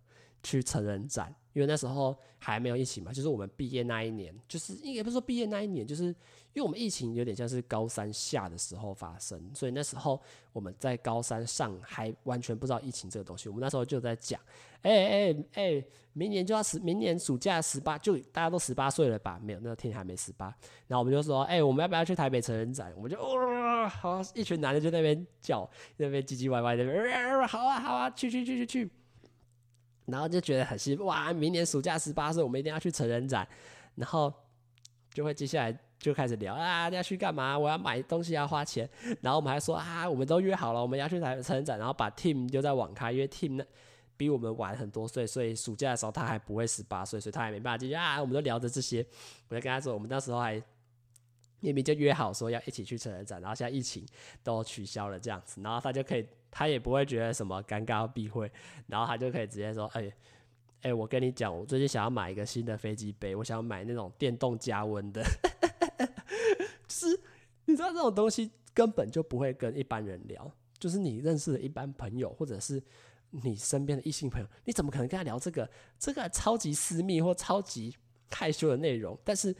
[0.44, 6.14] 去成人展，因为那时候还没有疫情嘛，就是我们毕业那一年，就是应该不是说毕业那一年，就是因
[6.56, 10.20] 为我们疫情有点像是高三下的时候发生，所以那时候
[10.52, 13.48] 我们在高三上还完全不知道疫情这个东西。
[13.48, 14.38] 我们那时候就在讲，
[14.82, 19.40] 哎哎哎，明年就要十，明年暑假十八，就大家都十八岁了吧？
[19.42, 20.54] 没有，那天还没十八。
[20.86, 22.92] 然后我们就说，哎，我们要不要去台北成人展？
[22.94, 26.84] 我们就哦，好，一群男的就在那边叫，那边唧唧歪歪的，
[27.48, 28.90] 好啊好啊，去去去去去。
[30.06, 31.32] 然后就觉得很兴奋哇！
[31.32, 33.48] 明年暑假十八岁，我们一定要去成人展，
[33.94, 34.32] 然后
[35.12, 37.58] 就会接下来就开始聊啊，要去干嘛？
[37.58, 38.86] 我要买东西要花钱。
[39.22, 43.64] 然后我们还说啊，我们都约好了，我们要去台成人展，然后把 Tim 丢在网咖，因为 Tim 呢
[44.16, 48.20] 比我们晚很多岁，所以暑假的时候他还不会十八岁，所以他还没办法进去啊。
[48.20, 49.06] 我们都聊着这些，
[49.48, 50.62] 我就跟他说，我们那时候还
[51.60, 54.04] 明明就约好说要一起去成人展，然后现在疫情
[54.42, 56.26] 都取消了这样子，然后他就可以。
[56.56, 58.48] 他也不会觉得什么尴尬避讳，
[58.86, 60.14] 然后他就可以直接说：“哎、欸，
[60.82, 65.20] 哎、我跟你讲，我最近想要买一个新的飞机杯，我想要买那种电动加温的。
[66.86, 67.20] ”就是
[67.64, 72.80] 你知道这种东西根本就不会跟一般人聊，就是你认识的一般朋友，或者是
[73.30, 75.68] 你身边的异性朋友，你怎么可能跟他聊这个？
[75.98, 77.96] 这个超级私密或超级
[78.30, 79.18] 害羞的内容？
[79.24, 79.52] 但是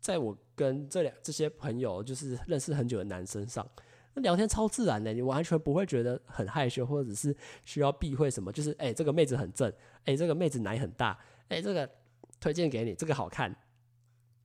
[0.00, 3.68] 在我跟这两这些朋友，就是认识很久的男生上。
[4.22, 8.50] 聊天超自然的，你完全不会觉得很害羞，或者是需要避讳什么。
[8.50, 9.70] 就是哎、这个妹子很正，
[10.04, 11.88] 哎、这个妹子奶很大，哎、这个
[12.40, 13.54] 推荐给你，这个好看。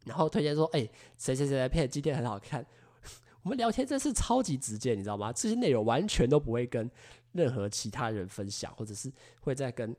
[0.06, 2.66] 然后推荐说，哎、欸，谁谁谁的片今天很好看。
[3.44, 5.32] 我们聊天真是超级直接，你知道吗？
[5.32, 6.90] 这些内容完全都不会跟
[7.32, 9.96] 任何其他人分享，或者是会再跟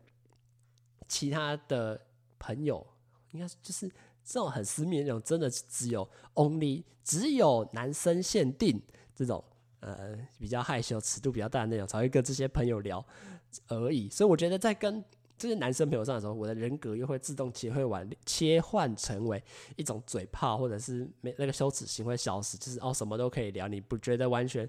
[1.09, 1.99] 其他的
[2.39, 2.87] 朋友，
[3.31, 3.89] 应该就是
[4.23, 8.79] 这种很私密的那种，真的只有 only 只有男生限定
[9.15, 9.43] 这种。
[9.83, 13.05] 呃，比较害羞、尺度比较大的那种，才会跟这些朋友聊
[13.67, 14.09] 而已。
[14.09, 15.05] 所以我觉得，在跟
[15.37, 19.43] 这些男生朋友上的时候，我的人格又会自动切会往切换成为
[19.75, 24.69] 一种嘴炮，或者是没那个羞耻心会消失，就是哦什么都可以聊，你不觉得完全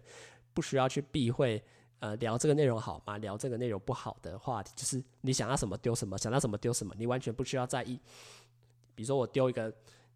[0.52, 1.64] 不需要去避讳
[2.00, 3.20] 呃聊这个内容好吗？
[3.20, 8.00] 聊这个内容不好的话题，就是你想要什么丢什么，想要什么丢什么，你完全不需要在意。
[8.96, 9.72] 比如说我丢一个，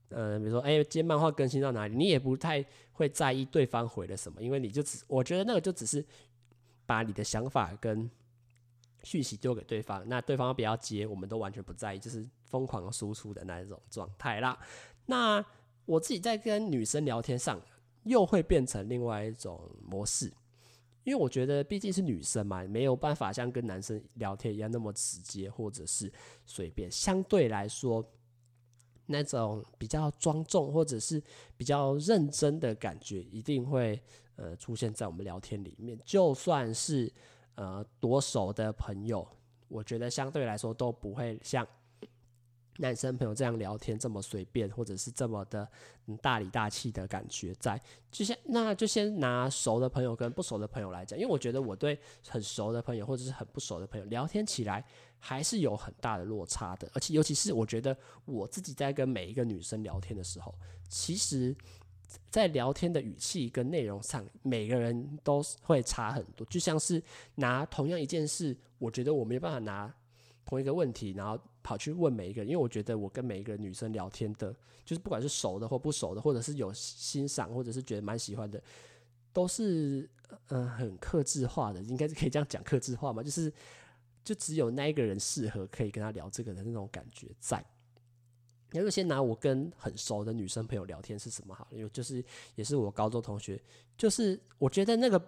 [0.09, 6.05] 呃，比如说哎，今天漫画更新到哪里，你也不太会在意对方回了什么，因为你就只我觉得那个就只是
[6.85, 8.09] 把你的想法跟。
[9.03, 14.57] 讯息丢给对方，那对方不要接，我们都完全不在意，就是疯狂输出的那一种状态啦。
[15.05, 15.41] 那
[15.85, 17.61] 我自己在跟女生聊天上，
[18.03, 20.25] 又会变成另外一种模式，
[21.05, 26.11] 因为我觉得毕竟是女生嘛，没有办法像跟男生聊天一样那么直接，或者是
[26.45, 26.91] 随便。
[26.91, 28.03] 相对来说，
[29.07, 31.21] 那种比较庄重或者是
[31.57, 33.99] 比较认真的感觉，一定会
[34.35, 37.11] 呃出现在我们聊天里面，就算是。
[37.59, 39.27] 呃，多熟的朋友，
[39.67, 41.67] 我觉得相对来说都不会像
[42.77, 45.67] 男生朋友这样聊天这么随便，或者是这么的
[46.21, 47.81] 大礼大气的感觉在。
[48.11, 54.85] 就先那就先拿熟的朋友跟不熟的朋友来讲，因为我觉得我对很熟的朋友或者是很不熟的朋友聊天起来
[55.19, 60.53] 还是有很大的落差的，而且尤其是我觉得我自己在跟每一个女生聊天的时候，
[60.87, 61.55] 其实。
[62.29, 66.47] 在聊天的语气跟内容上，每个人都会差很多。
[66.47, 67.03] 就像是
[67.35, 69.93] 拿同样一件事，我觉得我没办法拿
[70.45, 78.63] 同一个问题，然后跑去问每一个人，因为我觉得我跟每一个女生聊天的，就是不管是熟的或不熟的，或者是有欣赏，或者是觉得蛮喜欢的，
[79.33, 80.09] 都是
[80.47, 83.51] 嗯、很克制化的，应该是可以这样讲克制化嘛，就是
[84.27, 87.63] 就只有那一个人适合可以跟他聊这个的那种感觉在。
[88.71, 91.65] 那就先拿我跟很熟的女生朋友聊天是什么好？
[91.71, 92.21] 因为就是
[92.55, 93.57] 也是我高中同学，
[93.97, 95.21] 就是我觉得那个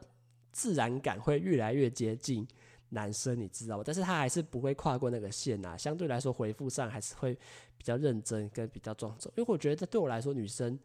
[0.51, 2.45] 自然感会越来越接近
[2.89, 3.83] 男生，你知道吗？
[3.85, 5.77] 但是他还是不会跨过那个线呐。
[5.77, 7.33] 相对来说，回复上还是会
[7.77, 9.31] 比较认真跟比较庄重。
[9.37, 10.77] 因为我觉得对我来说，女生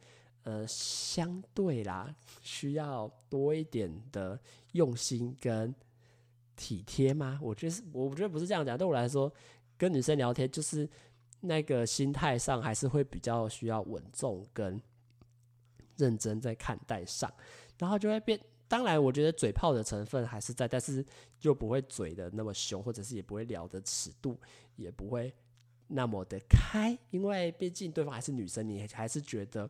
[0.44, 4.38] 呃相对啦需要多一点的
[4.74, 5.74] 用心跟
[6.56, 7.38] 体贴吗？
[7.42, 8.76] 我觉得是，我觉得不是这样讲。
[8.76, 9.32] 对我来说，
[9.76, 10.88] 跟女生聊天就是。
[11.46, 14.80] 那个心态上还是会比较需要稳重跟
[15.98, 17.30] 认真在看待上，
[17.78, 18.40] 然后就会变。
[18.66, 21.04] 当然，我觉得嘴炮的成分还是在，但是
[21.38, 24.40] 就不会嘴的那么凶，或者是也不会聊的尺度
[24.76, 25.30] 也不会
[25.86, 29.68] 那么的开，因为毕竟对方还是女生，你还是觉得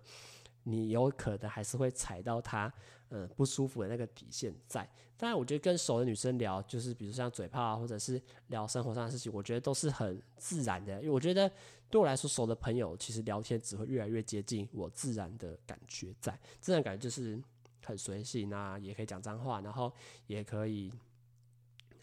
[0.64, 2.72] 你有可能还是会踩到她。
[3.10, 4.80] 嗯，不舒服的那个底线在。
[5.16, 10.94] 当然，我觉得跟熟的女生聊，就是比如像嘴炮啊，或者是聊生活上的事情，我觉得都是很自然的。
[10.94, 11.48] 因为我觉得
[11.88, 16.36] 对我来说，熟的朋友其实聊天只会越来越接近我自然的感觉在。
[16.60, 17.40] 自然感觉就是
[17.84, 19.92] 很随性啊，也可以讲脏话，然后
[20.26, 20.92] 也可以。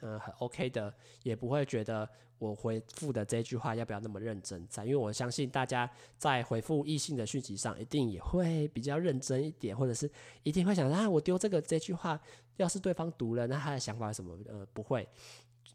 [0.04, 2.10] 嗯，很 OK 的，也不会觉得
[2.41, 10.10] 我回复的这句话要不要那么认真在，因为我相信大家在回复异性的讯息上，一定也会比较认真一点，或者是
[10.41, 12.19] 一定会想啊，我丢这个这句话，
[12.58, 14.36] 要是对方读了，那他的想法是什么？
[14.47, 15.08] 呃，不会，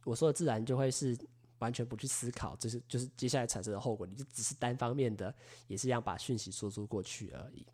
[0.04, 1.16] 我说的自然就会是
[1.60, 5.32] 完全不去思考，就是就是接下来产生的后果，你就只是单方面的，
[5.68, 7.64] 也是一样把讯息说出过去而已。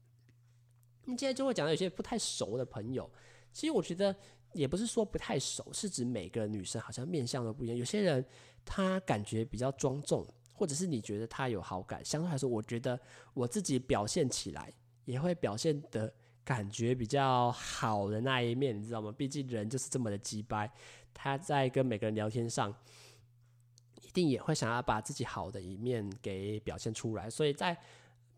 [1.07, 3.11] 那今天就会讲到有些不太熟的朋友，
[3.55, 4.15] 其实我觉得。
[4.55, 7.75] 也不是说不太熟，是指每个女生好像面相都不一样。
[7.75, 8.23] 有些人
[8.65, 12.99] 他感觉比较庄重，或者是你觉得他有好感，相对来说，我觉得
[13.35, 14.73] 我自己表现起来
[15.05, 16.13] 也会表现的
[16.45, 19.13] 感觉比较好的那一面，你知道吗？
[19.17, 20.71] 毕竟人就是这么的鸡掰，
[21.13, 22.75] 他在跟每个人聊天上，
[24.03, 27.77] 一定也会想要把自己好的一面给表现出来，所以在。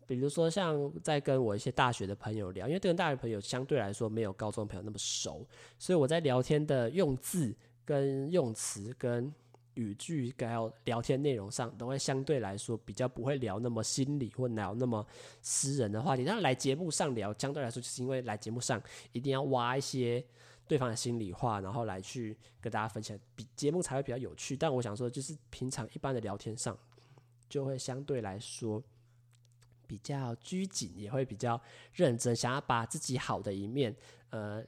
[0.07, 5.43] 比如说，像在跟我一些大学的朋友聊，因为跟大学朋友相对来说没有高中朋友那么熟，
[5.79, 9.33] 所以我在聊天的用字、跟用词、跟
[9.75, 15.05] 语句，还有聊天内容上，都会相对来说比较不会聊那么心理或聊那么
[15.41, 16.25] 私人的话题。
[16.25, 20.21] 当然来节目上聊，相对来说就是因为来节目上一定要挖一些
[20.67, 24.57] 对方的心里话，然后来去跟大家分享，比节目才会比较有趣。
[24.57, 26.77] 但我想说，就是平常一般的聊天上，
[27.47, 28.83] 就会相对来说。
[29.87, 31.61] 比较拘谨，也会比较
[31.93, 33.95] 认真，想要把自己好的一面，
[34.31, 34.65] 呃，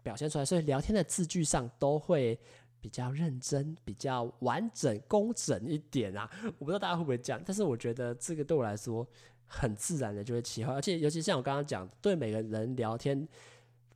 [0.00, 0.44] 表现出来。
[0.44, 2.38] 所以聊天的字句上都会
[2.80, 6.30] 比较认真，比较完整、工整一点啊。
[6.58, 9.06] 我不知道大家会不会这样，但是我觉得这个对我来说
[9.46, 13.26] 很自然的就会切换，而且尤其像我刚刚讲，对每个人聊天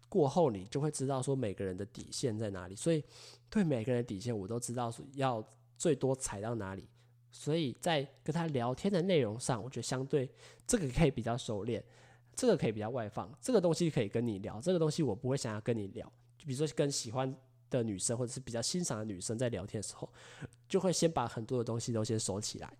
[0.08, 2.76] 过后，你就会知道说每个人的底线在哪里。
[2.76, 3.02] 所以
[3.50, 5.44] 对每个人的底线，我都知道说要
[5.76, 6.88] 最多踩到哪里。
[7.30, 10.30] 所以在跟他聊天的内容上，我觉得相对
[10.66, 11.82] 这个可以比较熟练，
[12.32, 16.06] 这个可以比较外放，这个东西可以跟你聊，这个东西我不会想要跟你聊。
[16.38, 17.34] 就比如说跟喜欢
[17.78, 20.08] 的女生或者是比较欣赏的女生在聊天的时候，
[20.68, 22.72] 就会先把很多的东西都先收起来。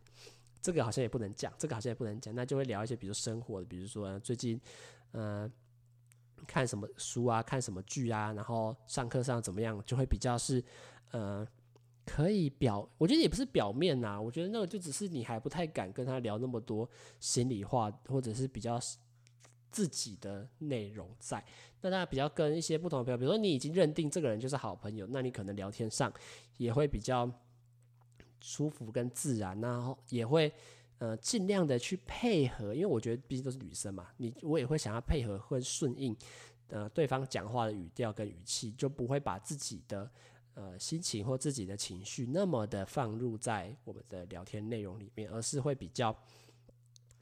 [0.60, 4.58] 这个好像也不能讲，这个好像也不能讲，那就会聊一些比如生活的，比如说最近，
[5.12, 5.50] 呃，
[6.46, 10.64] 看什么书啊，看什么剧啊，然后上课上怎么样，就会比较是，
[11.10, 11.46] 呃，
[12.06, 16.88] 可以表，我觉得也不是表面呐，我觉得那个就只是你还不太敢跟他聊那么多
[17.20, 18.80] 心里话，或者是比较
[19.74, 21.44] 自己的内容在。
[21.80, 26.12] 那大家比较跟一些不同的朋友，比如说你已经认定这个人就是好朋友，那你可能聊天上
[26.56, 27.28] 也会比较。
[28.46, 30.52] 舒服跟自然，然后也会
[30.98, 36.14] 呃尽量的去配合，因为我觉得毕竟都是女生嘛，你我也会想要配合或顺应
[36.68, 40.10] 呃对方讲话的语调跟语气，就不会把自己的
[40.52, 46.14] 呃心情或自己的情绪那么的放入在我们的聊天内容里面，而是会比较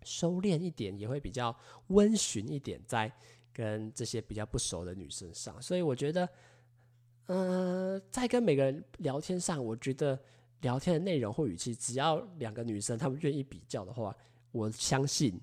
[0.05, 1.57] 收敛一点，也会比较
[1.89, 3.13] 温驯一点，在
[3.53, 5.61] 跟这些比较不熟的女生上。
[5.61, 6.29] 所以我觉得，
[7.27, 10.19] 呃，在跟每个人聊天上，我觉得。
[10.63, 14.17] 聊天的内容或语气，只要两个女生她们愿意比较的话，
[14.53, 15.41] 我相信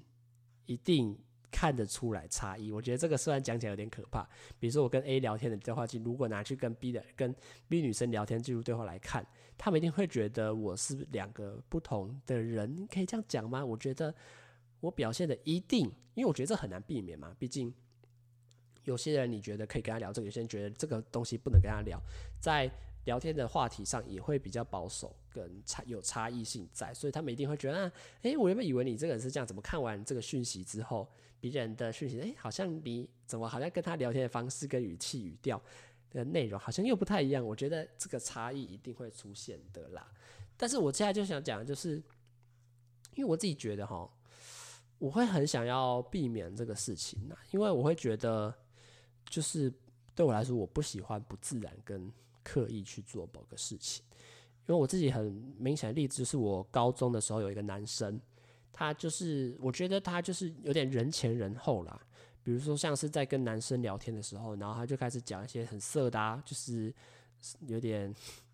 [0.65, 1.13] 一定
[1.51, 2.71] 看得出来差异。
[2.71, 4.25] 我觉得这个虽然讲起来有点可怕，
[4.61, 7.35] 比如说我跟 A 聊天的对话记录，如果拿去跟 B 的跟
[7.67, 12.87] B 女生聊天记录对话来看，他们一定会觉得我是两个不同的人。
[12.89, 13.65] 可以这样讲吗？
[13.65, 14.15] 我觉得
[14.79, 17.35] 我表现的一定，因为我觉得这很难避免嘛。
[17.39, 17.73] 毕竟
[18.83, 22.01] 有些人你觉得可以跟他聊这个，有些人觉得这个东西不能跟他聊，
[22.39, 22.71] 在。
[23.05, 31.09] 聊天的话题上也会比较保守，跟差有差异性在，所以他们一定会觉得，啊，诶，我原本以为你这个人是这样，怎么看完这个讯息之后，
[31.39, 35.59] 别人的讯息，诶，好像你怎么好像跟他聊天的方式、跟语气、语调
[36.11, 37.43] 的内容好像又不太一样？
[37.43, 40.05] 我觉得这个差异一定会出现的啦。
[40.57, 41.95] 但是我现在就想讲，就是
[43.15, 44.07] 因为我自己觉得哈，
[44.99, 48.53] 我会很想要避免这个事情呢，因为我会觉得，
[49.27, 49.73] 就是
[50.13, 52.11] 对我来说，我不喜欢不自然跟。
[52.41, 54.03] 刻意去做某个事情，
[54.65, 55.25] 因为我自己很
[55.59, 58.19] 明显的例子就是，我高中的时候有一个男生，
[58.73, 62.01] 他就是我觉得他就是有点人前人后啦。
[62.41, 66.91] 比如说像是在跟男生聊天的时候，然后他就开始讲一些很色的啊，就是
[67.67, 68.11] 有点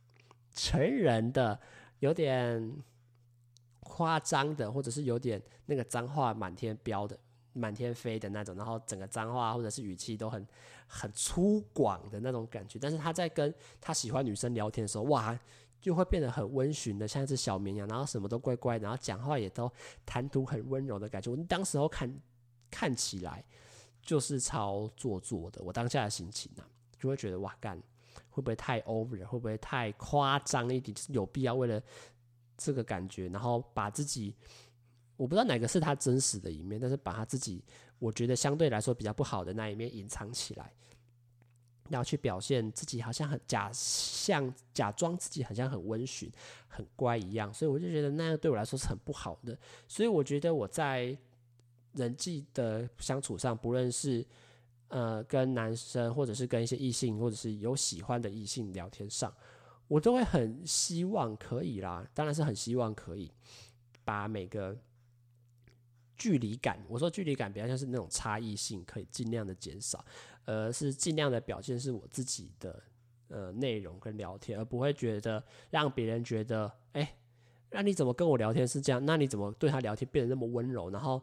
[0.54, 1.58] 成人的、
[2.00, 2.84] 有点
[3.86, 7.18] 夸张的，或者是有点那个脏话满天飙的。
[7.58, 10.46] 满天飞的那种，然后整个脏话或者是语气都很
[10.88, 12.78] 很粗犷的那种感觉。
[12.78, 15.40] 但是他在跟他喜欢女生聊天的时候，哇，
[15.80, 19.72] 就会变得很温驯的，像一只小绵羊，然后什么都乖乖的，然后讲话也都
[20.06, 21.32] 谈吐很温柔的感觉。
[21.32, 22.14] 我当时候看
[22.70, 23.42] 看起来
[24.02, 26.64] 就是超做作的，我当下的心情呢、
[27.00, 27.82] 就会觉得哇干，
[28.30, 30.94] 会不会太 over，会不会太夸张一点？
[30.94, 31.82] 就是有必要为了
[32.58, 34.36] 这个感觉，然后把自己。
[35.18, 37.64] 我不知道哪个是他真实的一面，但是把他自己
[38.00, 40.74] 我觉得相对来说比较不好的那一面隐藏起来，
[41.90, 46.30] 然后去表现自己好像很假像假装自己好像很温驯、
[46.68, 49.58] 很乖一样，所以我就觉得那样对我来说是很不好的。
[49.88, 51.18] 所以我觉得我在
[51.94, 54.26] 人际的相处上，不论是
[54.90, 59.34] 呃跟男生，或者是跟一些异性，或者是有喜欢的异性聊天上，
[59.88, 63.32] 我都会很希望可以啦，当然是很希望可以
[64.04, 64.78] 把每个。
[66.18, 70.04] 距离感，我说距离感比较像是那种差异性，可以尽量的减少，
[70.46, 72.82] 而是尽量的表现是我自己的
[73.28, 77.18] 呃内容跟聊天，而不会觉得让别人觉得，哎、
[77.70, 79.06] 那你怎么跟我聊天是这样？
[79.06, 80.90] 那你怎么对他聊天变得那么温柔？
[80.90, 81.22] 然后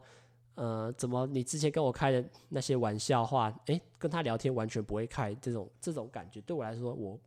[0.56, 7.18] 呃，怎么你之前跟我开的那些玩笑话，哎、跟他聊天完全不会开这种这种感觉，对我来说，我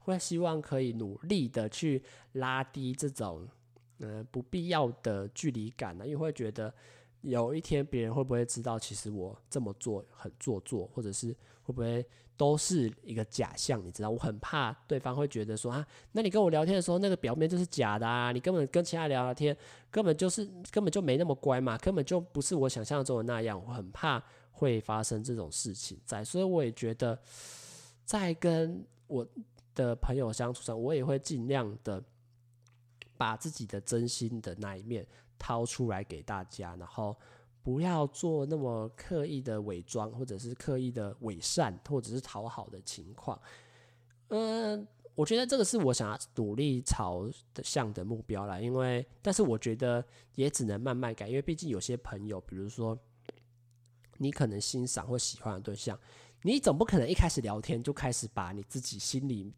[0.00, 3.48] 会希望可以努力的去拉低这种
[3.98, 6.74] 呃不必要的距离感呢，因为会觉得。
[7.22, 12.02] 有一天，别人会不会知道，其实我这么做很做作，或者是会不会
[12.34, 13.84] 都是一个假象？
[13.84, 19.54] 你知道，我很怕对方会觉得说啊，那你跟我聊天的时候，那个表面就是假的啊，你根本跟其他聊聊天，
[19.90, 23.62] 根本就是根本就没那么乖嘛，根本就不是我想象中的那样。
[23.62, 27.18] 我很怕会发生这种事情在，所以我也觉得，
[28.06, 29.28] 在跟我
[29.74, 32.02] 的朋友相处上，我也会尽量的
[33.16, 35.06] 把自己的真心的那一面。
[35.42, 37.18] 掏出来给大家，然后
[37.62, 43.40] 不要做那么刻意的伪装，或者是刻意的伪善，或者是讨好的情况。
[44.28, 48.60] 嗯，我觉得这个是我想要努力朝的向的目标啦。
[48.60, 50.04] 因为，但是我觉得
[50.34, 52.94] 也只能慢慢改，因为毕竟有些朋友，比如说
[54.18, 55.98] 你可能欣赏或喜欢的对象，
[56.42, 59.52] 你总不可能一开始聊天就开始把你自己心里。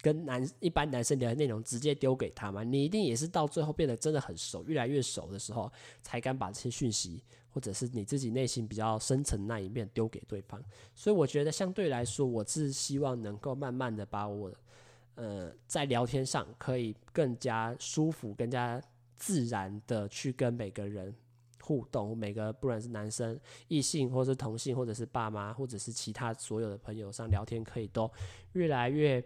[0.00, 2.62] 跟男一般男生聊的内容直接丢给他嘛？
[2.62, 5.68] 你一定也是到最后变得真的很熟，越来越熟的时候，
[6.02, 7.20] 才敢把这些讯息，
[7.50, 10.62] 或者是你自己内心比较深层那一面丢给对方。
[10.94, 14.52] 所以我觉得相对来说，我是希望能够慢慢的把我
[15.16, 18.80] 呃，在聊天上可以更加舒服、更加
[19.16, 21.12] 自然的去跟每个人
[21.62, 22.16] 互动。
[22.16, 23.38] 每个不管是男生、
[23.68, 28.10] 异性，或是同性，或者是爸妈，或者是其他所有的朋友上聊天，可以都
[28.52, 29.22] 越来越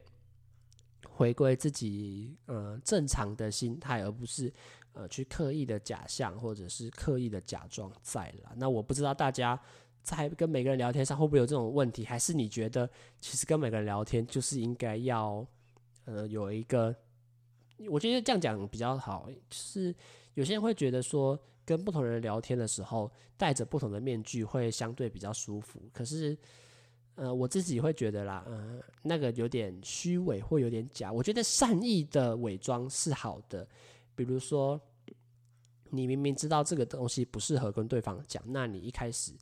[1.09, 4.53] 回归自己呃正常的心态，而不是
[4.93, 8.53] 呃去刻意的假象，或者是刻意的假装在了。
[8.57, 9.61] 那我不知道大家
[10.03, 12.89] 在跟每个人聊天上会不会有这种问题，还是你觉得
[13.21, 15.47] 其实跟每个人聊天就是应该要。
[16.05, 16.93] 呃，有一个，
[17.89, 19.95] 我觉得这样讲比较好，就是
[20.35, 25.81] 有些人会觉得说，跟不同人聊天的时候，戴着不同的面具会相对比较舒服。
[25.93, 26.37] 可是，
[27.15, 31.13] 呃，我自己会觉得啦，嗯、那个有点虚伪或有点假。
[31.13, 33.67] 我觉得善意的伪装是好的，
[34.15, 34.81] 比如说，
[35.91, 39.33] 你明明知道这个东西不适合跟对方讲，那你一开始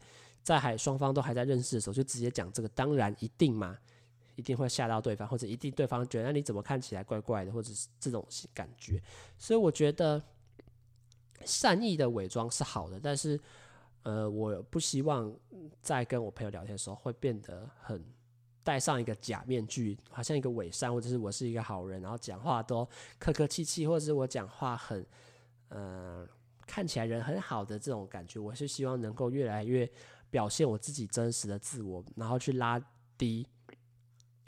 [0.42, 3.78] 在还双方都还在认识的时候，就直接讲这个，当然一定嘛。
[4.36, 8.98] 一定会吓到对方，或者一定对方觉得你怎么看起来怪怪的，或者是这种感觉。
[9.36, 10.22] 所以我觉得
[11.44, 13.38] 善意的伪装是好的，但是
[14.02, 15.34] 呃，我不希望
[15.82, 18.04] 在跟我朋友聊天的时候会变得很
[18.62, 22.86] 戴上一个假面具，好像一个伪善，或者是我是一个好人，然后讲话都
[23.18, 25.04] 客客气气，或者是我讲话很
[25.68, 26.26] 呃
[26.66, 28.38] 看起来人很好的这种感觉。
[28.38, 29.90] 我是希望能够越来越
[30.30, 32.80] 表现我自己真实的自我，然后去拉
[33.18, 33.46] 低。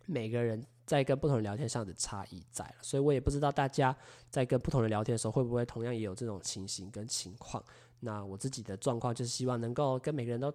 [0.07, 3.97] 每个人在跟不同人聊天上的差异在了，所以我也不知道大家
[4.30, 7.62] 在跟不同人聊天的时候会不会同样也有这种情形跟情况。
[8.01, 10.53] 那我自己的状况就是希望能够跟每个人都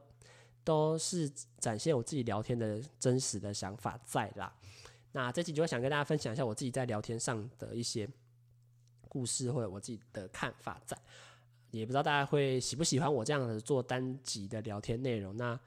[0.63, 4.53] 都是展现我自己聊天的真实的想法在啦。
[5.13, 8.07] 那这集就会想跟大家分享一下我自己在聊天上的一些
[9.07, 10.97] 故事或者我自己的看法在，
[11.71, 15.36] 也不知道大家会喜不喜欢我这样子做单集的聊天内容。
[15.38, 15.59] 那。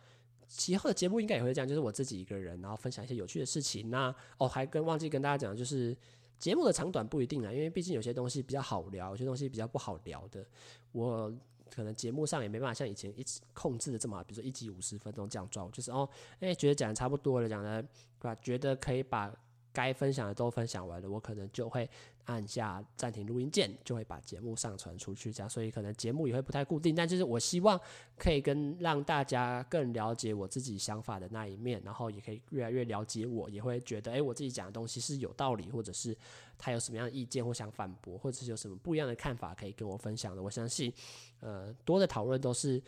[0.53, 3.88] 其后的节目应该也会这样，就是我自己一个人，然后分享一些有趣的事情。
[3.88, 5.96] 那哦，还跟忘记跟大家讲，就是
[6.40, 10.44] 节目的长短不一定啊，因为毕竟有些东西比较好聊，有些东西比较不好聊的，
[10.90, 11.32] 我
[11.70, 16.09] 可能节目上也没办法像以前一直控制的这么，比如说一集五十分钟这样抓，就是哦，
[16.40, 17.88] 哎，觉得讲的差不多了，讲的对
[18.22, 18.34] 吧？
[18.42, 19.32] 觉得可以把。
[19.72, 21.88] 该分享的都分享完了，我可能就会
[22.24, 25.32] 按下暂停录音键，就会把节目上传出去。
[25.32, 27.80] 这样，所以可能节目也会不太固定，但就是我希望
[28.16, 36.16] 可以跟让大家更了解我自己想法的那一面，然后也可以越来越了解我，也会觉得，诶，我自己讲的东西是有道理，或者是
[36.58, 40.42] 他有什么样的意见或想反驳，或者是有什么不一样的看法可以跟我分享的。
[40.42, 40.92] 我相信，
[41.40, 42.82] 呃，多的讨论都是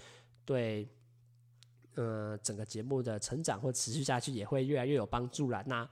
[0.44, 0.88] 对，
[1.94, 5.62] 呃，整个节目的成长或持续下去也会越来越有帮助啦。
[5.66, 5.88] 那。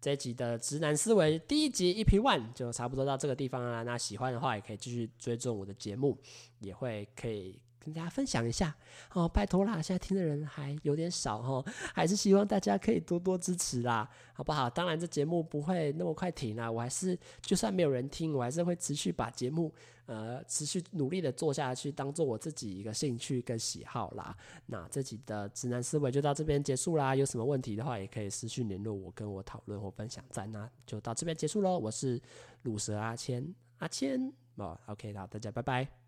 [0.00, 3.82] 这一集的直男思维第一集 EP One 就差不多到这个地方啦。
[3.82, 6.18] 那喜欢的话，也可以继续追踪我的节目，
[6.60, 7.60] 也会可以。
[7.82, 8.74] 跟大家分享一下
[9.14, 9.80] 哦，拜托啦！
[9.80, 11.64] 现在听的人还有点少哦，
[11.94, 14.68] 还是希望大家可以多多支持啦，好不好？
[14.68, 19.72] 当然，这节目不会那么快停啦，我还是就算没有人听，我还是会持续把节目
[20.06, 24.36] 呃持续努力的做下去，当做我自己一个兴趣跟喜好啦。
[24.66, 30.46] 那这集的直男思维就到这边结束啦，有什么问题的话，也可以私讯联络我，跟我讨论或分享在。
[30.46, 32.20] 那就到这边结束喽，我是
[32.62, 35.99] 鲁蛇阿谦，阿谦哦，OK，好，大家拜拜。